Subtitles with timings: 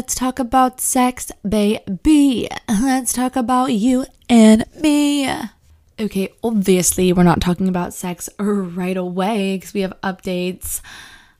[0.00, 2.48] Let's talk about sex, baby.
[2.66, 5.30] Let's talk about you and me.
[6.00, 10.80] Okay, obviously, we're not talking about sex right away because we have updates.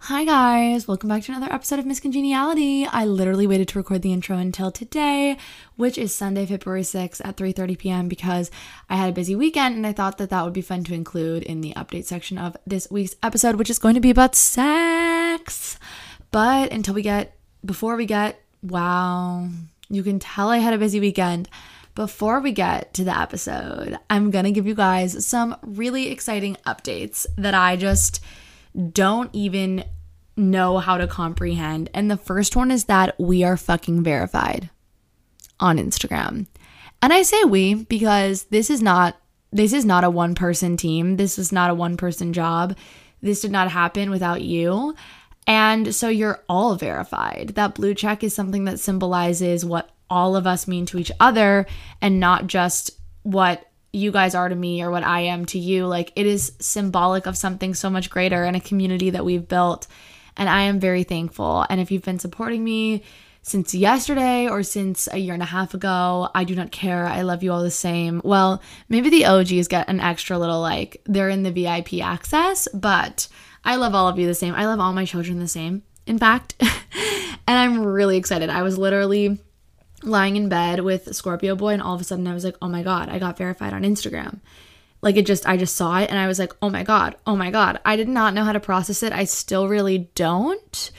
[0.00, 0.86] Hi, guys.
[0.86, 2.84] Welcome back to another episode of Miss Congeniality.
[2.84, 5.38] I literally waited to record the intro until today,
[5.76, 8.08] which is Sunday, February 6th at 3.30 p.m.
[8.08, 8.50] because
[8.90, 11.44] I had a busy weekend and I thought that that would be fun to include
[11.44, 15.78] in the update section of this week's episode, which is going to be about sex.
[16.30, 19.48] But until we get, before we get, wow,
[19.88, 21.48] you can tell I had a busy weekend.
[21.94, 26.56] Before we get to the episode, I'm going to give you guys some really exciting
[26.66, 28.22] updates that I just
[28.92, 29.84] don't even
[30.36, 31.90] know how to comprehend.
[31.92, 34.70] And the first one is that we are fucking verified
[35.58, 36.46] on Instagram.
[37.02, 39.16] And I say we because this is not
[39.52, 41.16] this is not a one person team.
[41.16, 42.76] This is not a one person job.
[43.20, 44.94] This did not happen without you.
[45.46, 47.52] And so you're all verified.
[47.56, 51.66] That blue check is something that symbolizes what all of us mean to each other
[52.00, 52.90] and not just
[53.22, 55.86] what you guys are to me or what I am to you.
[55.86, 59.86] Like it is symbolic of something so much greater and a community that we've built.
[60.36, 61.66] And I am very thankful.
[61.68, 63.02] And if you've been supporting me
[63.42, 67.06] since yesterday or since a year and a half ago, I do not care.
[67.06, 68.20] I love you all the same.
[68.22, 73.28] Well, maybe the OGs get an extra little like they're in the VIP access, but
[73.64, 74.54] I love all of you the same.
[74.54, 76.54] I love all my children the same, in fact.
[76.60, 78.50] and I'm really excited.
[78.50, 79.38] I was literally
[80.02, 82.68] lying in bed with Scorpio Boy, and all of a sudden I was like, oh
[82.68, 84.40] my God, I got verified on Instagram.
[85.02, 87.34] Like it just, I just saw it and I was like, oh my God, oh
[87.34, 87.80] my God.
[87.84, 89.12] I did not know how to process it.
[89.12, 90.90] I still really don't.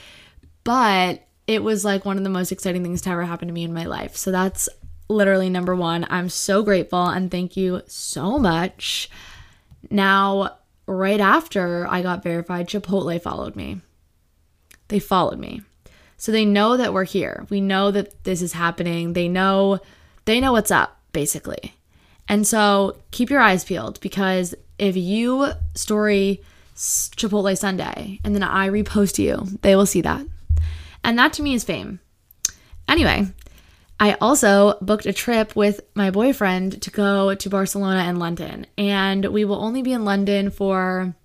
[0.63, 3.63] But it was like one of the most exciting things to ever happen to me
[3.63, 4.15] in my life.
[4.15, 4.69] So that's
[5.07, 6.07] literally number one.
[6.09, 9.09] I'm so grateful and thank you so much.
[9.89, 10.57] Now,
[10.91, 13.81] right after I got verified, Chipotle followed me.
[14.87, 15.61] They followed me.
[16.17, 17.47] So they know that we're here.
[17.49, 19.13] We know that this is happening.
[19.13, 19.79] They know
[20.25, 21.75] they know what's up basically.
[22.27, 26.41] And so keep your eyes peeled because if you story
[26.75, 30.25] Chipotle Sunday and then I repost you, they will see that.
[31.03, 31.99] And that to me is fame.
[32.87, 33.27] Anyway,
[34.01, 38.67] I also booked a trip with my boyfriend to go to Barcelona and London.
[38.77, 41.15] And we will only be in London for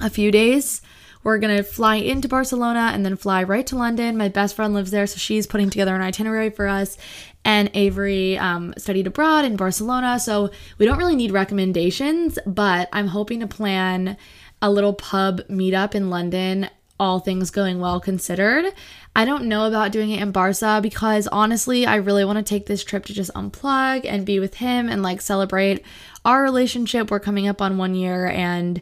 [0.00, 0.82] a few days
[1.22, 4.16] we're going to fly into Barcelona and then fly right to London.
[4.16, 6.96] My best friend lives there, so she's putting together an itinerary for us.
[7.44, 13.08] And Avery um, studied abroad in Barcelona, so we don't really need recommendations, but I'm
[13.08, 14.16] hoping to plan
[14.62, 18.72] a little pub meetup in London, all things going well considered.
[19.14, 22.66] I don't know about doing it in Barca because honestly, I really want to take
[22.66, 25.84] this trip to just unplug and be with him and like celebrate
[26.24, 27.10] our relationship.
[27.10, 28.80] We're coming up on one year and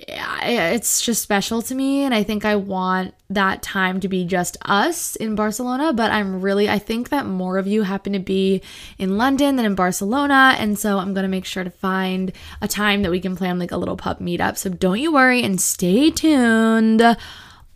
[0.00, 4.56] it's just special to me and i think i want that time to be just
[4.62, 8.62] us in barcelona but i'm really i think that more of you happen to be
[8.98, 12.68] in london than in barcelona and so i'm going to make sure to find a
[12.68, 15.60] time that we can plan like a little pub meetup so don't you worry and
[15.60, 17.02] stay tuned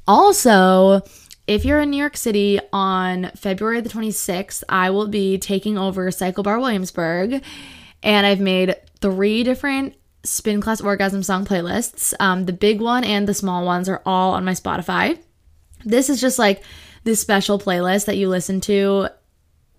[0.06, 1.02] also
[1.46, 6.10] if you're in New York City on February the 26th, I will be taking over
[6.10, 7.42] Cycle Bar Williamsburg.
[8.02, 9.94] And I've made three different
[10.24, 12.14] spin class orgasm song playlists.
[12.20, 15.18] Um, the big one and the small ones are all on my Spotify.
[15.84, 16.62] This is just like
[17.04, 19.08] this special playlist that you listen to,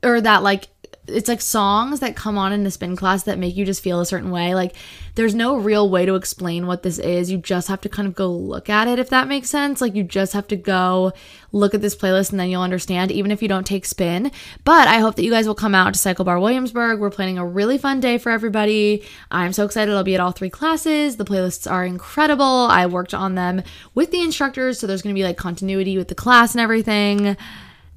[0.03, 0.68] or that like
[1.08, 4.00] it's like songs that come on in the spin class that make you just feel
[4.00, 4.56] a certain way.
[4.56, 4.74] Like
[5.16, 7.30] there's no real way to explain what this is.
[7.30, 9.81] You just have to kind of go look at it if that makes sense.
[9.81, 11.12] Like you just have to go
[11.52, 14.31] look at this playlist and then you'll understand even if you don't take spin.
[14.64, 17.00] But I hope that you guys will come out to Cycle Bar Williamsburg.
[17.00, 19.03] We're planning a really fun day for everybody.
[19.30, 19.94] I'm so excited.
[19.94, 21.18] I'll be at all three classes.
[21.18, 22.46] The playlists are incredible.
[22.46, 23.62] I worked on them
[23.94, 27.35] with the instructors, so there's going to be like continuity with the class and everything.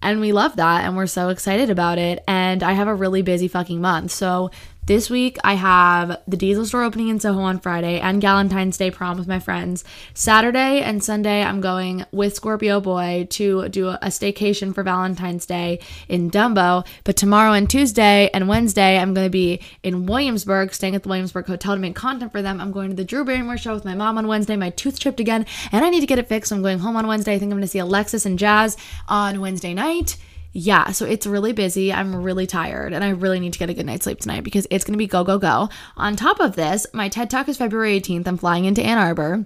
[0.03, 2.23] And we love that and we're so excited about it.
[2.29, 4.13] And I have a really busy fucking month.
[4.13, 4.51] So
[4.87, 8.93] this week, I have the Diesel store opening in Soho on Friday and Valentine's Day
[8.93, 9.83] prom with my friends.
[10.15, 15.81] Saturday and Sunday, I'm going with Scorpio Boy to do a staycation for Valentine's Day
[16.09, 16.87] in Dumbo.
[17.03, 21.09] But tomorrow and Tuesday and Wednesday, I'm going to be in Williamsburg, staying at the
[21.09, 22.61] Williamsburg Hotel to make content for them.
[22.61, 24.55] I'm going to the Drew Barrymore show with my mom on Wednesday.
[24.55, 26.53] My tooth chipped again, and I need to get it fixed.
[26.53, 27.35] I'm going home on Wednesday.
[27.35, 28.77] I think I'm going to see Alexis and Jazz
[29.09, 30.17] on Wednesday night
[30.57, 31.93] yeah, so it's really busy.
[31.93, 34.67] I'm really tired and I really need to get a good night's sleep tonight because
[34.71, 35.69] it's going to be go, go, go.
[35.99, 38.27] On top of this, my TED Talk is February 18th.
[38.27, 39.45] I'm flying into Ann Arbor.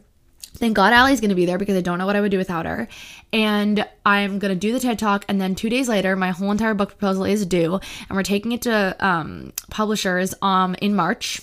[0.54, 2.38] Thank God Allie's going to be there because I don't know what I would do
[2.38, 2.86] without her.
[3.32, 5.24] And I'm going to do the TED Talk.
[5.28, 7.80] And then two days later, my whole entire book proposal is due.
[8.08, 11.40] And we're taking it to um, publishers um, in March.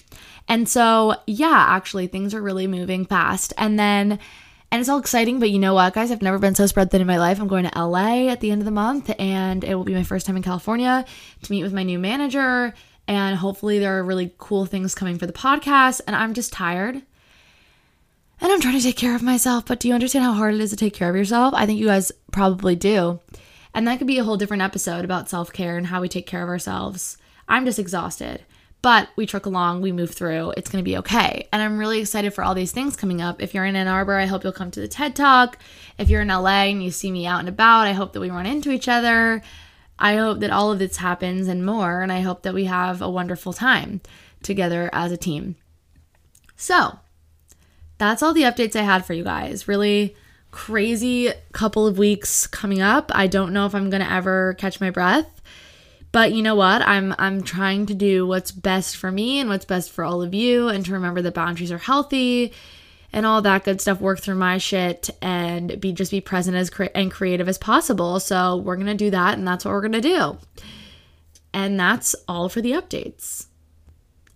[0.48, 3.52] And so, yeah, actually, things are really moving fast.
[3.58, 4.20] And then
[4.72, 6.12] And it's all exciting, but you know what, guys?
[6.12, 7.40] I've never been so spread thin in my life.
[7.40, 10.04] I'm going to LA at the end of the month, and it will be my
[10.04, 11.06] first time in California
[11.44, 12.74] to meet with my new manager.
[13.08, 16.02] And hopefully, there are really cool things coming for the podcast.
[16.06, 16.96] And I'm just tired.
[16.96, 19.66] And I'm trying to take care of myself.
[19.66, 21.54] But do you understand how hard it is to take care of yourself?
[21.56, 23.20] I think you guys probably do.
[23.74, 26.28] And that could be a whole different episode about self care and how we take
[26.28, 27.18] care of ourselves.
[27.48, 28.44] I'm just exhausted.
[28.82, 31.48] But we truck along, we move through, it's gonna be okay.
[31.52, 33.42] And I'm really excited for all these things coming up.
[33.42, 35.58] If you're in Ann Arbor, I hope you'll come to the TED Talk.
[35.98, 38.30] If you're in LA and you see me out and about, I hope that we
[38.30, 39.42] run into each other.
[40.00, 42.02] I hope that all of this happens and more.
[42.02, 44.02] And I hope that we have a wonderful time
[44.44, 45.56] together as a team.
[46.56, 47.00] So,
[47.98, 49.68] that's all the updates I had for you guys.
[49.68, 50.16] Really
[50.52, 53.12] crazy couple of weeks coming up.
[53.14, 55.37] I don't know if I'm going to ever catch my breath.
[56.12, 56.82] But you know what?
[56.82, 60.34] I'm I'm trying to do what's best for me and what's best for all of
[60.34, 62.54] you and to remember that boundaries are healthy
[63.14, 66.70] and all that good stuff work through my shit and be just be present as
[66.70, 68.20] cre- and creative as possible.
[68.20, 70.38] So we're going to do that and that's what we're going to do.
[71.54, 73.48] And that's all for the updates.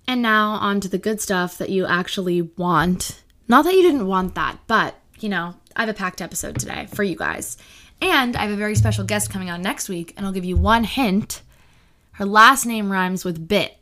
[0.07, 3.21] And now on to the good stuff that you actually want.
[3.47, 6.87] Not that you didn't want that, but you know, I have a packed episode today
[6.93, 7.57] for you guys.
[8.01, 10.57] And I have a very special guest coming on next week, and I'll give you
[10.57, 11.43] one hint
[12.13, 13.77] her last name rhymes with bit,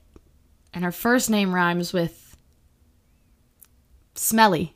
[0.74, 2.38] and her first name rhymes with
[4.16, 4.76] smelly.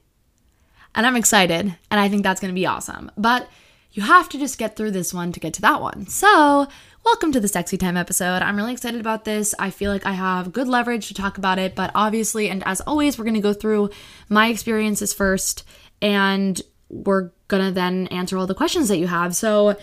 [0.95, 3.11] And I'm excited, and I think that's to be awesome.
[3.17, 3.47] But
[3.91, 6.07] you have to just get through this one to get to that one.
[6.07, 6.67] So,
[7.05, 8.41] welcome to the Sexy Time episode.
[8.41, 9.53] I'm really excited about this.
[9.59, 12.81] I feel like I have good leverage to talk about it, but obviously, and as
[12.81, 13.91] always, we're to go through
[14.29, 15.63] my experiences first,
[16.01, 16.59] and
[16.89, 17.29] we're
[17.65, 19.35] to then answer all the questions that you have.
[19.35, 19.77] So,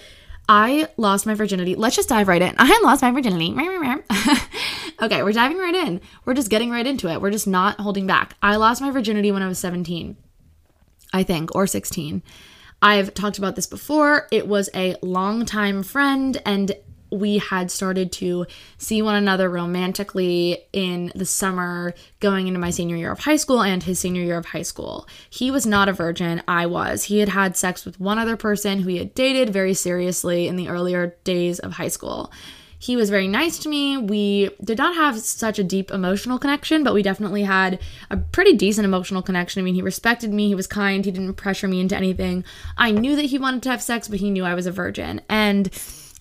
[0.53, 1.77] I lost my virginity.
[1.77, 2.57] Let's just dive right in.
[2.59, 3.55] I lost my virginity.
[5.01, 6.01] okay, we're diving right in.
[6.25, 7.23] We're just getting right into it.
[7.23, 8.35] We're just not holding back.
[8.43, 10.17] I lost my virginity when I was 17,
[11.13, 12.25] I think, or 16.
[12.83, 14.27] I've talked about this before.
[14.33, 16.73] It was a longtime friend, and
[17.11, 18.47] we had started to
[18.79, 23.63] see one another romantically in the summer going into my senior year of high school
[23.63, 25.07] and his senior year of high school.
[25.29, 27.05] He was not a virgin, I was.
[27.05, 30.57] He had had sex with one other person who he had dated very seriously in
[30.57, 32.33] the earlier days of high school.
[32.81, 33.99] He was very nice to me.
[33.99, 37.79] We did not have such a deep emotional connection, but we definitely had
[38.09, 39.61] a pretty decent emotional connection.
[39.61, 42.43] I mean, he respected me, he was kind, he didn't pressure me into anything.
[42.79, 45.21] I knew that he wanted to have sex, but he knew I was a virgin.
[45.29, 45.69] And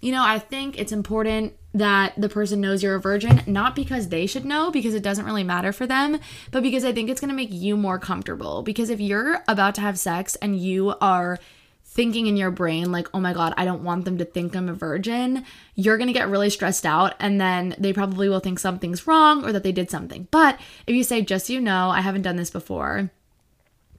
[0.02, 4.10] you know, I think it's important that the person knows you're a virgin, not because
[4.10, 6.20] they should know, because it doesn't really matter for them,
[6.52, 8.64] but because I think it's gonna make you more comfortable.
[8.64, 11.38] Because if you're about to have sex and you are
[11.84, 14.70] thinking in your brain, like, oh my God, I don't want them to think I'm
[14.70, 19.06] a virgin, you're gonna get really stressed out, and then they probably will think something's
[19.06, 20.28] wrong or that they did something.
[20.32, 23.12] But if you say, just so you know, I haven't done this before,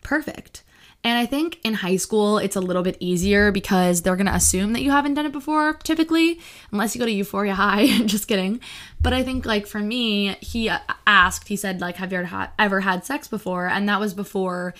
[0.03, 0.63] perfect.
[1.03, 4.35] And I think in high school, it's a little bit easier because they're going to
[4.35, 6.41] assume that you haven't done it before, typically,
[6.73, 7.87] unless you go to Euphoria High.
[8.07, 8.61] Just kidding.
[9.01, 10.71] But I think, like, for me, he
[11.07, 12.27] asked, he said, like, have you
[12.59, 13.67] ever had sex before?
[13.67, 14.75] And that was before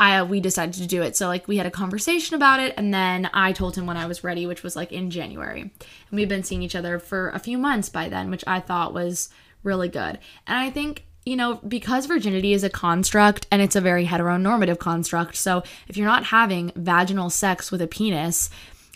[0.00, 1.14] I, we decided to do it.
[1.14, 2.74] So, like, we had a conversation about it.
[2.76, 5.60] And then I told him when I was ready, which was like in January.
[5.60, 5.70] And
[6.10, 9.28] we've been seeing each other for a few months by then, which I thought was
[9.62, 10.18] really good.
[10.48, 14.80] And I think you know, because virginity is a construct and it's a very heteronormative
[14.80, 18.50] construct, so if you're not having vaginal sex with a penis,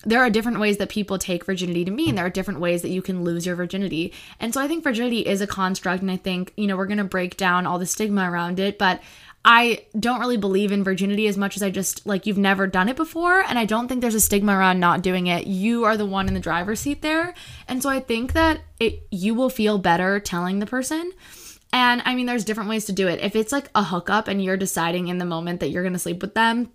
[0.05, 2.17] there are different ways that people take virginity to mean.
[2.17, 4.13] There are different ways that you can lose your virginity.
[4.41, 6.99] And so I think virginity is a construct, and I think, you know, we're going
[6.99, 9.01] to break down all the stigma around it, but
[9.45, 12.89] I don't really believe in virginity as much as I just like you've never done
[12.89, 13.43] it before.
[13.43, 15.47] And I don't think there's a stigma around not doing it.
[15.47, 17.33] You are the one in the driver's seat there.
[17.69, 21.13] And so I think that it, you will feel better telling the person.
[21.75, 23.19] And I mean, there's different ways to do it.
[23.21, 26.23] If it's like a hookup and you're deciding in the moment that you're gonna sleep
[26.23, 26.71] with them,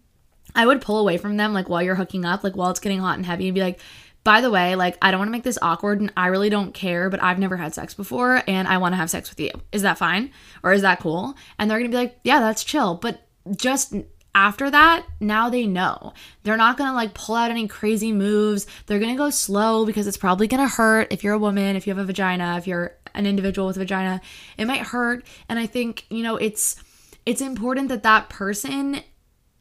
[0.53, 2.99] I would pull away from them like while you're hooking up, like while it's getting
[2.99, 3.79] hot and heavy, and be like,
[4.25, 6.73] by the way, like I don't want to make this awkward and I really don't
[6.73, 9.51] care, but I've never had sex before and I want to have sex with you.
[9.71, 10.31] Is that fine?
[10.63, 11.33] Or is that cool?
[11.57, 12.95] And they're gonna be like, yeah, that's chill.
[12.95, 13.25] But
[13.55, 13.95] just
[14.35, 16.13] after that, now they know.
[16.43, 18.67] They're not gonna like pull out any crazy moves.
[18.85, 21.93] They're gonna go slow because it's probably gonna hurt if you're a woman, if you
[21.93, 24.21] have a vagina, if you're an individual with a vagina,
[24.57, 25.25] it might hurt.
[25.47, 26.81] And I think, you know, it's
[27.25, 29.01] it's important that that person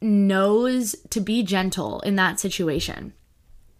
[0.00, 3.12] knows to be gentle in that situation.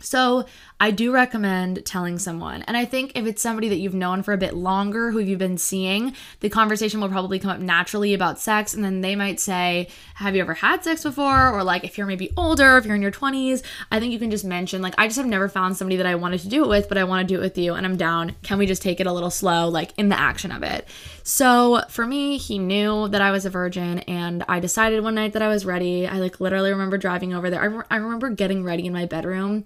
[0.00, 0.44] So,
[0.78, 2.62] I do recommend telling someone.
[2.62, 5.40] And I think if it's somebody that you've known for a bit longer, who you've
[5.40, 8.75] been seeing, the conversation will probably come up naturally about sex.
[8.75, 11.52] And then they might say, Have you ever had sex before?
[11.52, 14.32] Or like, if you're maybe older, if you're in your 20s, I think you can
[14.32, 16.68] just mention, like, I just have never found somebody that I wanted to do it
[16.68, 18.34] with, but I want to do it with you and I'm down.
[18.42, 20.88] Can we just take it a little slow, like in the action of it?
[21.22, 25.34] So for me, he knew that I was a virgin and I decided one night
[25.34, 26.08] that I was ready.
[26.08, 27.62] I like literally remember driving over there.
[27.62, 29.62] I, re- I remember getting ready in my bedroom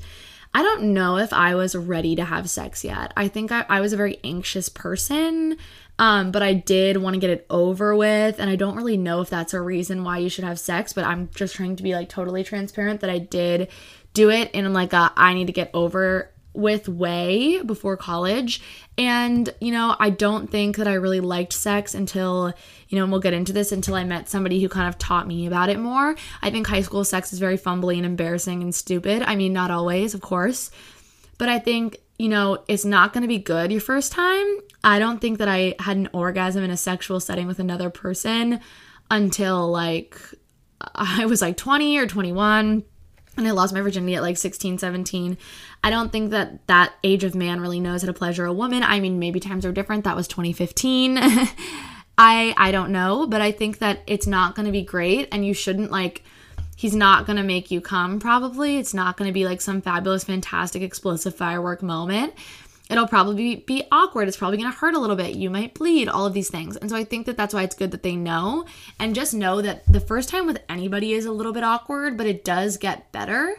[0.54, 3.12] I don't know if I was ready to have sex yet.
[3.16, 5.56] I think I, I was a very anxious person,
[5.99, 8.38] um, but I did want to get it over with.
[8.38, 11.04] And I don't really know if that's a reason why you should have sex, but
[11.04, 13.68] I'm just trying to be like totally transparent that I did
[14.14, 18.61] do it in like a I need to get over with way before college.
[18.99, 22.52] And, you know, I don't think that I really liked sex until,
[22.88, 25.26] you know, and we'll get into this until I met somebody who kind of taught
[25.26, 26.14] me about it more.
[26.42, 29.22] I think high school sex is very fumbly and embarrassing and stupid.
[29.22, 30.70] I mean, not always, of course.
[31.38, 34.58] But I think, you know, it's not going to be good your first time.
[34.85, 38.61] I don't think that I had an orgasm in a sexual setting with another person
[39.11, 40.17] until like
[40.95, 42.85] I was like 20 or 21
[43.37, 45.39] and I lost my virginity at like 16, 17.
[45.83, 48.83] I don't think that that age of man really knows how to pleasure a woman.
[48.83, 50.05] I mean, maybe times are different.
[50.05, 51.19] That was 2015.
[52.19, 55.47] I I don't know, but I think that it's not going to be great and
[55.47, 56.23] you shouldn't like
[56.77, 58.77] he's not going to make you come probably.
[58.77, 62.35] It's not going to be like some fabulous fantastic explosive firework moment.
[62.92, 64.28] It'll probably be awkward.
[64.28, 65.34] It's probably going to hurt a little bit.
[65.34, 66.76] You might bleed, all of these things.
[66.76, 68.66] And so I think that that's why it's good that they know
[69.00, 72.26] and just know that the first time with anybody is a little bit awkward, but
[72.26, 73.56] it does get better.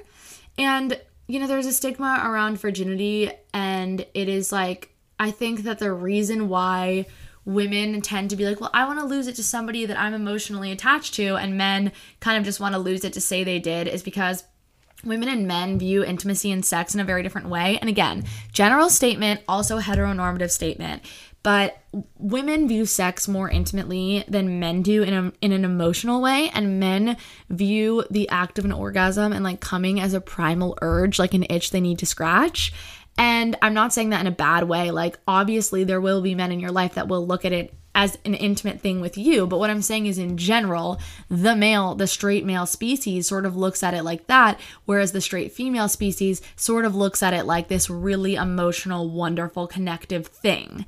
[0.58, 5.80] And you know, there's a stigma around virginity, and it is like, I think that
[5.80, 7.06] the reason why
[7.46, 10.14] women tend to be like, well, I want to lose it to somebody that I'm
[10.14, 13.60] emotionally attached to, and men kind of just want to lose it to say they
[13.60, 14.44] did, is because
[15.04, 17.78] women and men view intimacy and sex in a very different way.
[17.80, 21.04] And again, general statement, also heteronormative statement.
[21.44, 21.78] But
[22.18, 26.50] women view sex more intimately than men do in, a, in an emotional way.
[26.54, 27.18] And men
[27.50, 31.46] view the act of an orgasm and like coming as a primal urge like an
[31.50, 32.74] itch they need to scratch.
[33.16, 34.90] And i'm not saying that in a bad way.
[34.92, 38.18] Like obviously there will be men in your life that will look at it as
[38.26, 39.46] an intimate thing with you.
[39.46, 43.56] But what I'm saying is, in general, the male, the straight male species sort of
[43.56, 47.46] looks at it like that, whereas the straight female species sort of looks at it
[47.46, 50.86] like this really emotional, wonderful, connective thing.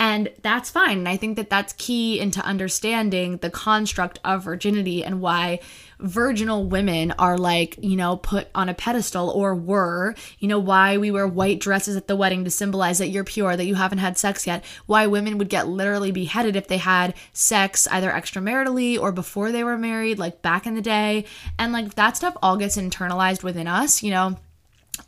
[0.00, 0.98] And that's fine.
[0.98, 5.58] And I think that that's key into understanding the construct of virginity and why
[5.98, 10.98] virginal women are like, you know, put on a pedestal or were, you know, why
[10.98, 13.98] we wear white dresses at the wedding to symbolize that you're pure, that you haven't
[13.98, 18.96] had sex yet, why women would get literally beheaded if they had sex either extramaritally
[18.96, 21.24] or before they were married, like back in the day.
[21.58, 24.36] And like that stuff all gets internalized within us, you know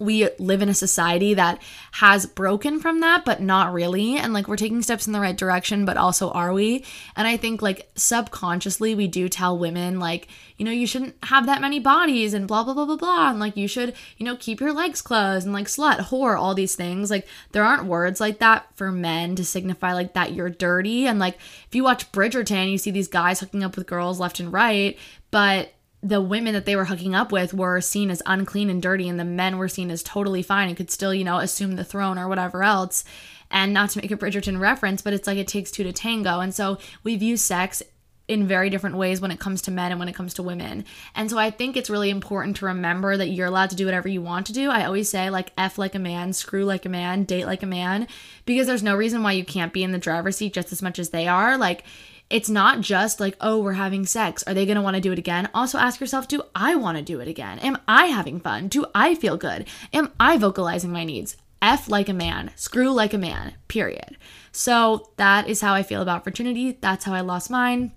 [0.01, 1.61] we live in a society that
[1.93, 4.17] has broken from that, but not really.
[4.17, 6.85] And like we're taking steps in the right direction, but also are we?
[7.15, 11.45] And I think like subconsciously we do tell women, like, you know, you shouldn't have
[11.47, 13.31] that many bodies and blah, blah, blah, blah, blah.
[13.31, 16.55] And like you should, you know, keep your legs closed and like slut, whore, all
[16.55, 17.11] these things.
[17.11, 21.07] Like there aren't words like that for men to signify like that you're dirty.
[21.07, 24.41] And like if you watch Bridgerton, you see these guys hooking up with girls left
[24.41, 24.99] and right,
[25.31, 29.09] but the women that they were hooking up with were seen as unclean and dirty
[29.09, 31.85] and the men were seen as totally fine and could still you know assume the
[31.85, 33.05] throne or whatever else
[33.51, 36.41] and not to make a bridgerton reference but it's like it takes two to tango
[36.41, 37.83] and so we view sex
[38.31, 40.85] in very different ways when it comes to men and when it comes to women.
[41.17, 44.07] And so I think it's really important to remember that you're allowed to do whatever
[44.07, 44.71] you want to do.
[44.71, 47.67] I always say, like, F like a man, screw like a man, date like a
[47.67, 48.07] man,
[48.47, 51.01] because there's no reason why you can't be in the driver's seat just as much
[51.01, 51.59] as they are.
[51.59, 51.83] Like,
[52.31, 54.43] it's not just like, oh, we're having sex.
[54.45, 55.51] Are they going to want to do it again?
[55.53, 57.59] Also ask yourself, do I want to do it again?
[57.59, 58.69] Am I having fun?
[58.69, 59.67] Do I feel good?
[59.93, 61.37] Am I vocalizing my needs?
[61.61, 64.17] F like a man, screw like a man, period.
[64.53, 66.79] So that is how I feel about virginity.
[66.81, 67.93] That's how I lost mine.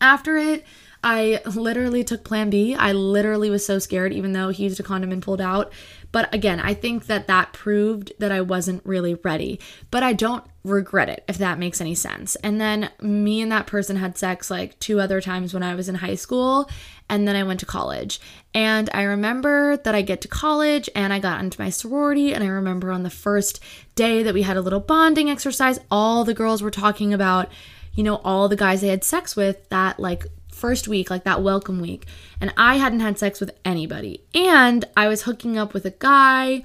[0.00, 0.64] After it,
[1.02, 2.74] I literally took plan B.
[2.74, 5.72] I literally was so scared, even though he used a condom and pulled out.
[6.12, 9.58] But again, I think that that proved that I wasn't really ready.
[9.90, 12.36] But I don't regret it, if that makes any sense.
[12.36, 15.88] And then me and that person had sex like two other times when I was
[15.88, 16.70] in high school.
[17.08, 18.20] And then I went to college.
[18.54, 22.32] And I remember that I get to college and I got into my sorority.
[22.32, 23.60] And I remember on the first
[23.94, 27.50] day that we had a little bonding exercise, all the girls were talking about,
[27.94, 31.42] you know, all the guys they had sex with that like first week, like that
[31.42, 32.06] welcome week.
[32.40, 34.22] And I hadn't had sex with anybody.
[34.34, 36.64] And I was hooking up with a guy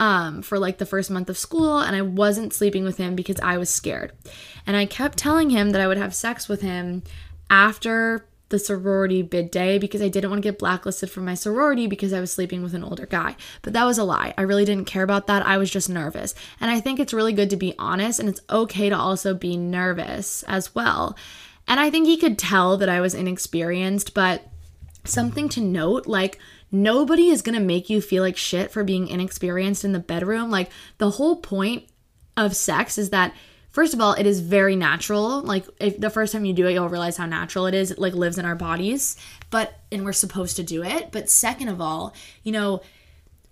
[0.00, 3.40] um, for like the first month of school, and I wasn't sleeping with him because
[3.40, 4.12] I was scared.
[4.66, 7.02] And I kept telling him that I would have sex with him
[7.48, 11.88] after the sorority bid day because I didn't want to get blacklisted from my sorority
[11.88, 13.36] because I was sleeping with an older guy.
[13.62, 14.34] But that was a lie.
[14.38, 15.44] I really didn't care about that.
[15.44, 16.34] I was just nervous.
[16.60, 19.56] And I think it's really good to be honest and it's okay to also be
[19.56, 21.16] nervous as well.
[21.68, 24.46] And I think he could tell that I was inexperienced, but
[25.04, 26.38] something to note like,
[26.70, 30.50] nobody is to make you feel like shit for being inexperienced in the bedroom.
[30.50, 31.88] Like, the whole point
[32.36, 33.34] of sex is that
[33.76, 35.42] first of all, it is very natural.
[35.42, 37.90] Like if the first time you do it, you'll realize how natural it is.
[37.90, 39.18] It like lives in our bodies,
[39.50, 41.12] but and we're supposed to do it.
[41.12, 42.80] But second of all, you know,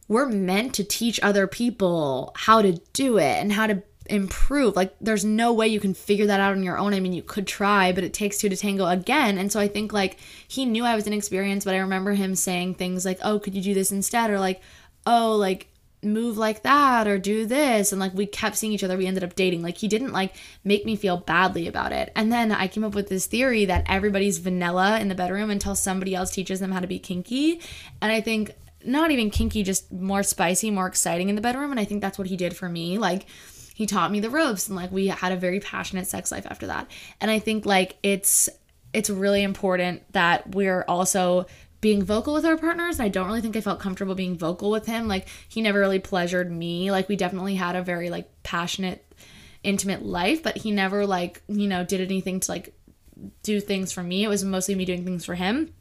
[0.08, 4.76] we're meant to teach other people how to do it and how to improve.
[4.76, 6.94] Like there's no way you can figure that out on your own.
[6.94, 9.38] I mean, you could try, but it takes two to tango again.
[9.38, 12.74] And so I think like he knew I was inexperienced, but I remember him saying
[12.74, 14.60] things like, "Oh, could you do this instead?" or like,
[15.06, 15.68] "Oh, like
[16.04, 19.24] move like that or do this and like we kept seeing each other we ended
[19.24, 22.68] up dating like he didn't like make me feel badly about it and then i
[22.68, 26.60] came up with this theory that everybody's vanilla in the bedroom until somebody else teaches
[26.60, 27.60] them how to be kinky
[28.00, 31.80] and i think not even kinky just more spicy more exciting in the bedroom and
[31.80, 33.26] i think that's what he did for me like
[33.74, 36.68] he taught me the ropes and like we had a very passionate sex life after
[36.68, 36.90] that
[37.20, 38.48] and i think like it's
[38.94, 41.44] it's really important that we're also
[41.84, 42.98] being vocal with our partners.
[42.98, 45.06] I don't really think I felt comfortable being vocal with him.
[45.06, 46.90] Like he never really pleasured me.
[46.90, 49.04] Like we definitely had a very like passionate,
[49.62, 52.74] intimate life, but he never like, you know, did anything to like
[53.42, 54.24] do things for me.
[54.24, 55.74] It was mostly me doing things for him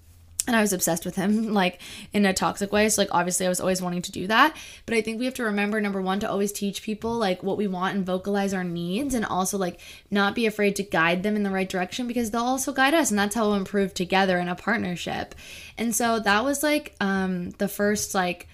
[0.47, 1.79] and I was obsessed with him, like
[2.11, 2.89] in a toxic way.
[2.89, 4.55] So, like, obviously, I was always wanting to do that.
[4.85, 7.57] But I think we have to remember number one, to always teach people like what
[7.57, 9.79] we want and vocalize our needs, and also like
[10.11, 13.09] not be afraid to guide them in the right direction because they'll also guide us,
[13.09, 15.35] and that's how we'll improve together in a partnership.
[15.77, 18.47] And so, that was like um, the first, like,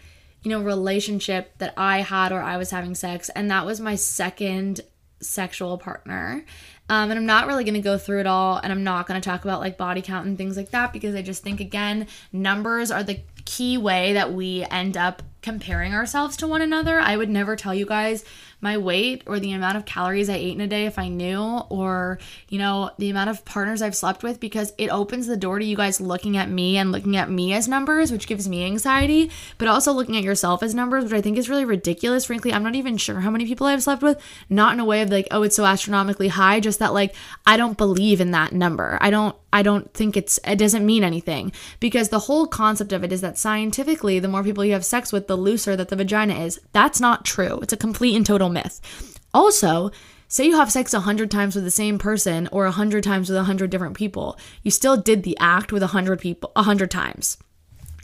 [0.43, 3.29] you know, relationship that I had or I was having sex.
[3.29, 4.81] And that was my second
[5.21, 6.45] sexual partner.
[6.89, 9.21] Um, and I'm not really going to go through it all, and I'm not going
[9.21, 12.07] to talk about like body count and things like that because I just think, again,
[12.33, 16.99] numbers are the key way that we end up comparing ourselves to one another.
[16.99, 18.25] I would never tell you guys
[18.61, 21.39] my weight or the amount of calories I ate in a day if I knew,
[21.69, 25.59] or, you know, the amount of partners I've slept with because it opens the door
[25.59, 28.65] to you guys looking at me and looking at me as numbers, which gives me
[28.65, 32.25] anxiety, but also looking at yourself as numbers, which I think is really ridiculous.
[32.25, 35.01] Frankly, I'm not even sure how many people I've slept with, not in a way
[35.01, 38.53] of like, oh, it's so astronomically high, just that like I don't believe in that
[38.53, 38.97] number.
[39.01, 43.03] I don't I don't think it's it doesn't mean anything because the whole concept of
[43.03, 45.95] it is that scientifically the more people you have sex with the looser that the
[45.95, 46.59] vagina is.
[46.71, 47.59] That's not true.
[47.61, 49.19] It's a complete and total myth.
[49.33, 49.91] Also,
[50.27, 53.69] say you have sex 100 times with the same person or 100 times with 100
[53.69, 54.37] different people.
[54.63, 57.37] You still did the act with 100 people 100 times.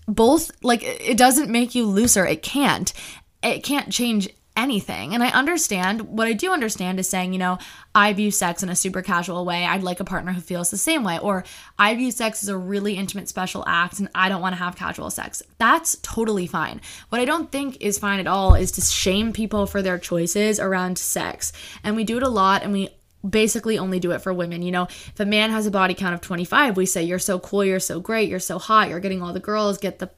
[0.07, 2.25] Both like it doesn't make you looser.
[2.25, 2.93] It can't.
[3.41, 5.13] It can't change anything.
[5.13, 7.57] And I understand what I do understand is saying, you know,
[7.93, 9.65] I view sex in a super casual way.
[9.65, 11.19] I'd like a partner who feels the same way.
[11.19, 11.43] Or
[11.77, 14.75] I view sex as a really intimate special act and I don't want to have
[14.75, 15.43] casual sex.
[15.57, 16.81] That's totally fine.
[17.09, 20.59] What I don't think is fine at all is to shame people for their choices
[20.59, 21.51] around sex.
[21.83, 22.89] And we do it a lot and we
[23.27, 24.61] basically only do it for women.
[24.61, 27.39] You know, if a man has a body count of 25, we say, You're so
[27.39, 30.09] cool, you're so great, you're so hot, you're getting all the girls, get the,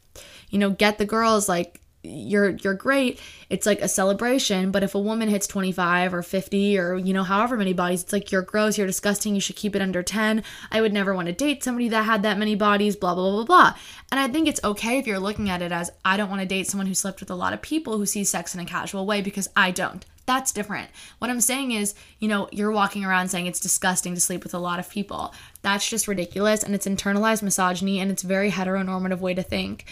[0.50, 3.20] you know, get the girls, like, you're you're great.
[3.50, 7.24] It's like a celebration but if a woman hits 25 or 50 or you know
[7.24, 10.44] however many bodies it's like you're gross you're disgusting you should keep it under 10
[10.72, 13.44] i would never want to date somebody that had that many bodies blah blah blah
[13.44, 13.80] blah blah.
[14.12, 16.48] And i think it's okay if you're looking at it as i don't want to
[16.48, 19.06] date someone who slept with a lot of people who sees sex in a casual
[19.06, 20.06] way because i don't.
[20.26, 20.90] That's different.
[21.20, 24.54] What I'm saying is, you know, you're walking around saying it's disgusting to sleep with
[24.54, 25.34] a lot of people.
[25.62, 29.86] That's just ridiculous and it's internalized misogyny and it's very heteronormative way to think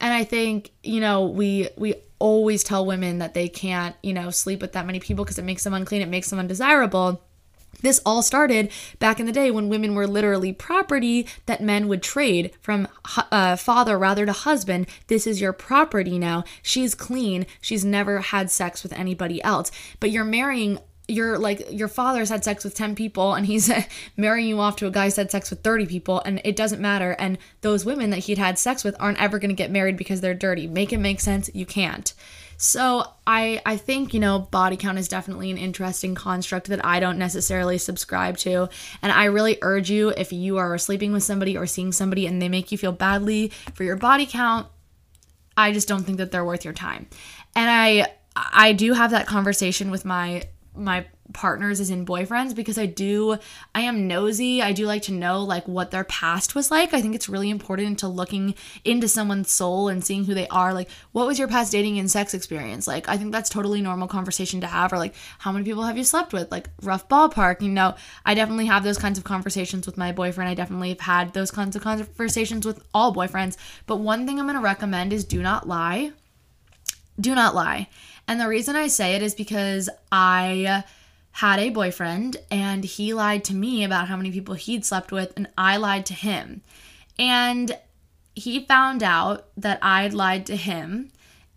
[0.00, 4.30] and i think you know we we always tell women that they can't you know
[4.30, 7.22] sleep with that many people because it makes them unclean it makes them undesirable
[7.82, 12.02] this all started back in the day when women were literally property that men would
[12.02, 12.88] trade from
[13.30, 14.86] uh, father rather to husband.
[15.08, 16.44] This is your property now.
[16.62, 17.46] She's clean.
[17.60, 19.70] She's never had sex with anybody else.
[20.00, 23.70] But you're marrying your like your father's had sex with 10 people and he's
[24.16, 26.80] marrying you off to a guy who's had sex with 30 people and it doesn't
[26.80, 27.12] matter.
[27.12, 30.20] And those women that he'd had sex with aren't ever going to get married because
[30.20, 30.66] they're dirty.
[30.66, 31.48] Make it make sense?
[31.54, 32.12] You can't.
[32.58, 36.98] So i i think you know body count is definitely an interesting construct that i
[36.98, 38.68] don't necessarily subscribe to.
[39.02, 42.40] And i really urge you if you are sleeping with somebody or seeing somebody and
[42.40, 44.66] they make you feel badly for your body count
[45.56, 47.06] i just don't think that they're worth your time.
[47.54, 50.42] And i I do have that conversation with my
[50.76, 53.36] my partners as in boyfriends because I do
[53.74, 54.62] I am nosy.
[54.62, 56.94] I do like to know like what their past was like.
[56.94, 60.72] I think it's really important to looking into someone's soul and seeing who they are.
[60.72, 62.86] Like what was your past dating and sex experience?
[62.86, 65.98] Like I think that's totally normal conversation to have or like how many people have
[65.98, 66.50] you slept with?
[66.50, 67.94] Like rough ballpark, you know.
[68.24, 70.48] I definitely have those kinds of conversations with my boyfriend.
[70.48, 73.56] I definitely have had those kinds of conversations with all boyfriends.
[73.86, 76.12] But one thing I'm going to recommend is do not lie.
[77.18, 77.88] Do not lie.
[78.28, 80.84] And the reason I say it is because I
[81.32, 85.32] had a boyfriend and he lied to me about how many people he'd slept with,
[85.36, 86.62] and I lied to him.
[87.18, 87.78] And
[88.34, 91.10] he found out that I'd lied to him,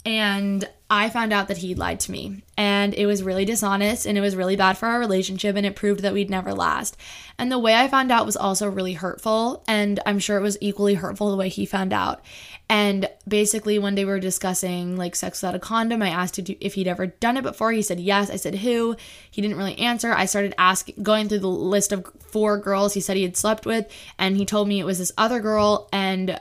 [0.06, 2.42] and I found out that he lied to me.
[2.58, 5.76] And it was really dishonest and it was really bad for our relationship and it
[5.76, 6.98] proved that we'd never last.
[7.38, 9.64] And the way I found out was also really hurtful.
[9.68, 12.24] And I'm sure it was equally hurtful the way he found out.
[12.72, 16.04] And basically, one day we were discussing like sex without a condom.
[16.04, 17.72] I asked if he'd ever done it before.
[17.72, 18.30] He said yes.
[18.30, 18.96] I said who.
[19.32, 20.14] He didn't really answer.
[20.14, 23.66] I started asking, going through the list of four girls he said he had slept
[23.66, 25.90] with, and he told me it was this other girl.
[25.92, 26.40] And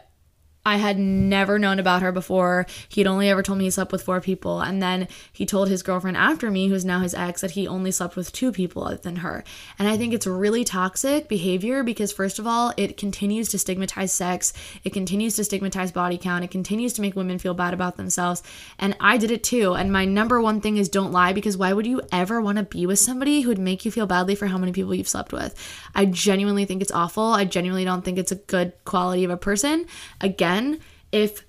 [0.69, 2.67] I had never known about her before.
[2.91, 4.61] He'd only ever told me he slept with four people.
[4.61, 7.91] And then he told his girlfriend after me, who's now his ex, that he only
[7.91, 9.45] slept with two people other than her.
[9.79, 14.13] And I think it's really toxic behavior because, first of all, it continues to stigmatize
[14.13, 14.53] sex,
[14.85, 18.43] it continues to stigmatize body count, it continues to make women feel bad about themselves.
[18.79, 19.73] And I did it too.
[19.73, 22.65] And my number one thing is don't lie because why would you ever want to
[22.65, 25.33] be with somebody who would make you feel badly for how many people you've slept
[25.33, 25.55] with?
[25.95, 27.25] I genuinely think it's awful.
[27.25, 29.87] I genuinely don't think it's a good quality of a person.
[30.21, 30.81] Again, again,
[31.13, 31.45] if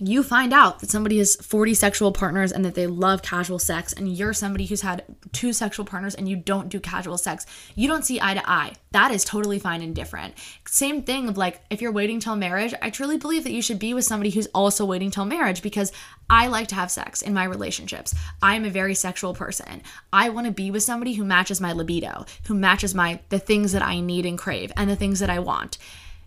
[0.00, 3.92] you find out that somebody has 40 sexual partners and that they love casual sex,
[3.92, 7.86] and you're somebody who's had two sexual partners and you don't do casual sex, you
[7.86, 8.72] don't see eye to eye.
[8.90, 10.34] That is totally fine and different.
[10.66, 13.78] Same thing of like if you're waiting till marriage, I truly believe that you should
[13.78, 15.92] be with somebody who's also waiting till marriage because
[16.28, 18.16] I like to have sex in my relationships.
[18.42, 19.80] I'm a very sexual person.
[20.12, 23.70] I want to be with somebody who matches my libido, who matches my the things
[23.72, 25.78] that I need and crave and the things that I want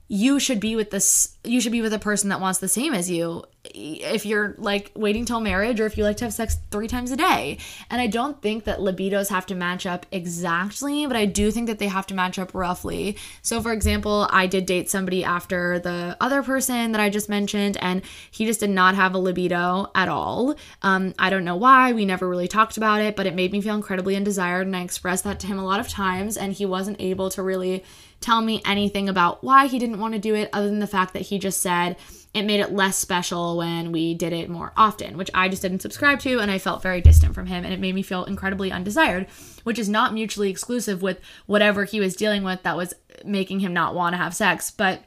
[0.07, 2.93] you should be with this you should be with a person that wants the same
[2.93, 3.43] as you
[3.73, 7.11] if you're like waiting till marriage or if you like to have sex three times
[7.11, 7.57] a day.
[7.89, 11.67] And i don't think that libidos have to match up exactly but i do think
[11.67, 13.17] that they have to match up roughly.
[13.41, 17.77] So for example i did date somebody after the other person that i just mentioned
[17.81, 20.55] and he just did not have a libido at all.
[20.81, 21.93] Um, i don't know why.
[21.93, 24.81] We never really talked about it but it made me feel incredibly undesired and i
[24.81, 27.83] expressed that to him a lot of times and he wasn't able to really
[28.19, 31.13] tell me anything about why he didn't want to do it other than the fact
[31.13, 31.95] that he just said
[32.33, 35.81] it made it less special when we did it more often, which I just didn't
[35.81, 38.71] subscribe to and I felt very distant from him and it made me feel incredibly
[38.71, 39.27] undesired,
[39.63, 42.93] which is not mutually exclusive with whatever he was dealing with that was
[43.25, 45.03] making him not want to have sex, but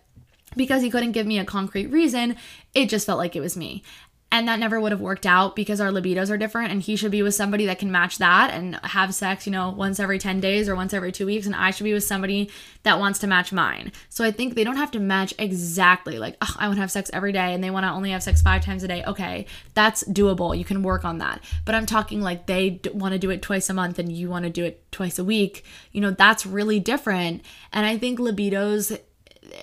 [0.57, 2.35] because he couldn't give me a concrete reason,
[2.75, 3.85] it just felt like it was me
[4.33, 7.11] and that never would have worked out because our libidos are different and he should
[7.11, 10.41] be with somebody that can match that and have sex you know once every 10
[10.41, 12.51] days or once every two weeks and i should be with somebody
[12.83, 13.93] that wants to match mine.
[14.09, 16.91] So i think they don't have to match exactly like oh, i want to have
[16.91, 19.05] sex every day and they want to only have sex five times a day.
[19.05, 20.57] Okay that's doable.
[20.57, 21.43] You can work on that.
[21.65, 24.29] But i'm talking like they d- want to do it twice a month and you
[24.29, 27.43] want to do it twice a week you know that's really different.
[27.73, 28.99] And i think libidos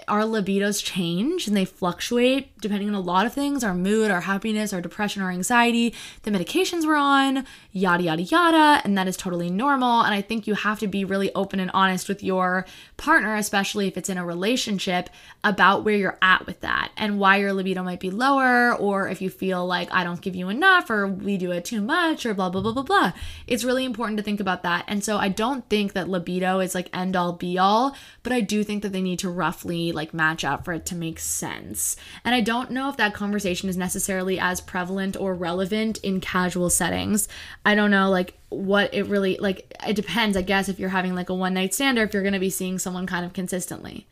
[0.08, 4.22] our libidos change and they fluctuate depending on a lot of things our mood, our
[4.22, 8.82] happiness, our depression, our anxiety, the medications we're on, yada, yada, yada.
[8.84, 10.02] And that is totally normal.
[10.02, 12.66] And I think you have to be really open and honest with your
[12.98, 15.10] partner, especially if it's in a relationship,
[15.44, 19.22] about where you're at with that and why your libido might be lower, or if
[19.22, 22.34] you feel like I don't give you enough, or we do it too much, or
[22.34, 23.12] blah, blah, blah, blah, blah.
[23.46, 24.86] It's really important to think about that.
[24.88, 28.42] And so I don't think that libido is like end all be all, but I
[28.42, 31.96] do think that they need to roughly like match up for it to make sense.
[32.24, 36.70] And I don't know if that conversation is necessarily as prevalent or relevant in casual
[36.70, 37.28] settings.
[37.66, 41.16] I don't know like what it really like it depends, I guess, if you're having
[41.16, 43.34] like a one night stand or if you're going to be seeing someone kind of
[43.34, 44.08] consistently.